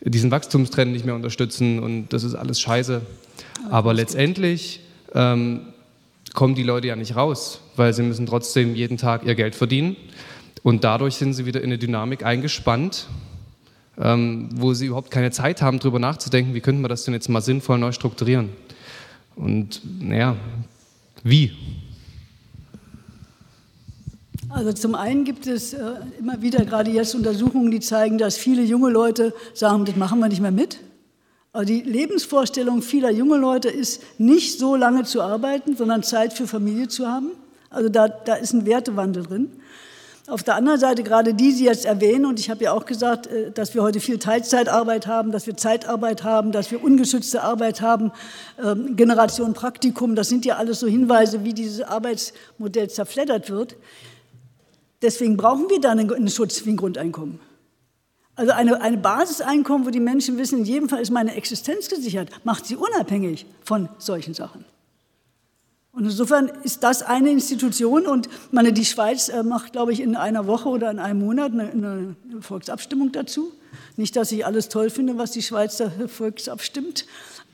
[0.00, 3.02] diesen Wachstumstrend nicht mehr unterstützen und das ist alles scheiße.
[3.70, 4.80] Aber letztendlich
[5.14, 5.60] ähm,
[6.34, 9.96] kommen die Leute ja nicht raus, weil sie müssen trotzdem jeden Tag ihr Geld verdienen.
[10.62, 13.08] Und dadurch sind sie wieder in eine Dynamik eingespannt,
[13.98, 17.28] ähm, wo sie überhaupt keine Zeit haben, darüber nachzudenken, wie könnten wir das denn jetzt
[17.28, 18.50] mal sinnvoll neu strukturieren.
[19.40, 20.36] Und naja,
[21.24, 21.52] wie?
[24.50, 28.62] Also zum einen gibt es äh, immer wieder gerade jetzt Untersuchungen, die zeigen, dass viele
[28.62, 30.80] junge Leute sagen, das machen wir nicht mehr mit.
[31.52, 36.46] Aber die Lebensvorstellung vieler junger Leute ist nicht so lange zu arbeiten, sondern Zeit für
[36.46, 37.30] Familie zu haben.
[37.70, 39.48] Also da, da ist ein Wertewandel drin.
[40.30, 43.26] Auf der anderen Seite gerade die, Sie jetzt erwähnen, und ich habe ja auch gesagt,
[43.26, 47.80] äh, dass wir heute viel Teilzeitarbeit haben, dass wir Zeitarbeit haben, dass wir ungeschützte Arbeit
[47.80, 48.12] haben,
[48.62, 53.74] ähm, Generation Praktikum, das sind ja alles so Hinweise, wie dieses Arbeitsmodell zerfleddert wird.
[55.02, 57.40] Deswegen brauchen wir da einen Schutz wie ein Grundeinkommen.
[58.36, 62.30] Also eine, eine Basiseinkommen, wo die Menschen wissen, in jedem Fall ist meine Existenz gesichert,
[62.44, 64.64] macht sie unabhängig von solchen Sachen.
[66.00, 70.16] Und insofern ist das eine Institution und meine, die Schweiz äh, macht, glaube ich, in
[70.16, 73.52] einer Woche oder in einem Monat eine, Volksabstimmung dazu.
[73.98, 77.04] Nicht, dass ich alles toll finde, was die Schweiz da volksabstimmt,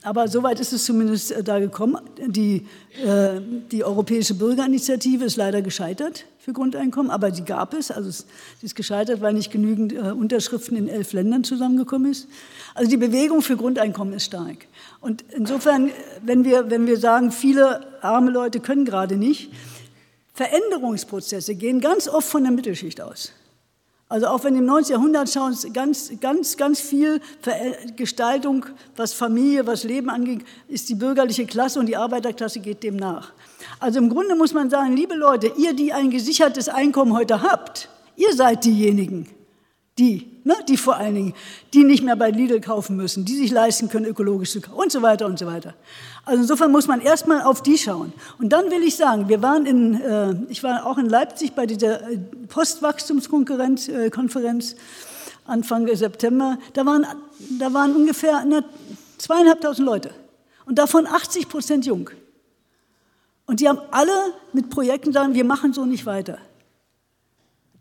[0.03, 1.97] aber soweit ist es zumindest äh, da gekommen.
[2.27, 2.65] Die,
[3.03, 3.41] äh,
[3.71, 7.91] die Europäische Bürgerinitiative ist leider gescheitert für Grundeinkommen, aber die gab es.
[7.91, 8.25] Also sie
[8.61, 12.29] ist gescheitert, weil nicht genügend äh, Unterschriften in elf Ländern zusammengekommen ist.
[12.73, 14.67] Also die Bewegung für Grundeinkommen ist stark.
[15.01, 15.91] Und insofern,
[16.23, 19.51] wenn wir, wenn wir sagen, viele arme Leute können gerade nicht,
[20.33, 23.33] Veränderungsprozesse gehen ganz oft von der Mittelschicht aus.
[24.09, 24.93] Also auch wenn im 19.
[24.93, 27.19] Jahrhundert schauen, ganz, ganz, ganz viel
[27.97, 28.65] Gestaltung,
[28.95, 33.33] was Familie, was Leben angeht, ist die bürgerliche Klasse und die Arbeiterklasse geht dem nach.
[33.79, 37.89] Also im Grunde muss man sagen, liebe Leute, ihr, die ein gesichertes Einkommen heute habt,
[38.15, 39.27] ihr seid diejenigen,
[39.97, 41.33] die, ne, die vor allen Dingen,
[41.73, 44.91] die nicht mehr bei Lidl kaufen müssen, die sich leisten können, ökologisch zu kaufen und
[44.91, 45.73] so weiter und so weiter.
[46.25, 48.13] Also insofern muss man erstmal auf die schauen.
[48.37, 51.65] Und dann will ich sagen, wir waren in, äh, ich war auch in Leipzig bei
[51.65, 52.17] dieser äh,
[52.47, 54.11] Postwachstumskonferenz, äh,
[55.45, 56.57] Anfang September.
[56.73, 57.05] Da waren,
[57.59, 58.63] da waren ungefähr ne,
[59.17, 60.11] zweieinhalbtausend Leute
[60.65, 62.09] und davon 80 Prozent jung.
[63.45, 66.37] Und die haben alle mit Projekten gesagt, wir machen so nicht weiter.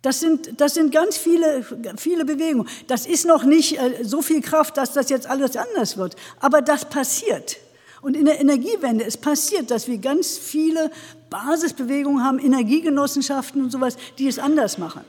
[0.06, 1.66] Das sind, das sind ganz viele,
[1.96, 2.68] viele Bewegungen.
[2.86, 6.14] Das ist noch nicht äh, so viel Kraft, dass das jetzt alles anders wird.
[6.38, 7.56] Aber das passiert.
[8.02, 10.92] Und in der Energiewende, es passiert, dass wir ganz viele
[11.28, 15.00] Basisbewegungen haben, Energiegenossenschaften und sowas, die es anders machen.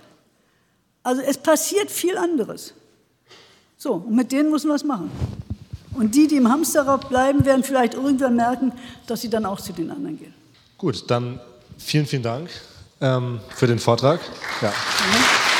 [1.04, 2.74] Also es passiert viel anderes.
[3.78, 5.12] So, und mit denen muss man was machen.
[5.94, 8.72] Und die, die im Hamsterrad bleiben, werden vielleicht irgendwann merken,
[9.06, 10.34] dass sie dann auch zu den anderen gehen.
[10.76, 11.40] Gut, dann
[11.78, 12.50] vielen, vielen Dank
[13.02, 14.20] ähm, für den Vortrag.
[14.62, 14.70] Ja.
[14.70, 15.57] Mhm.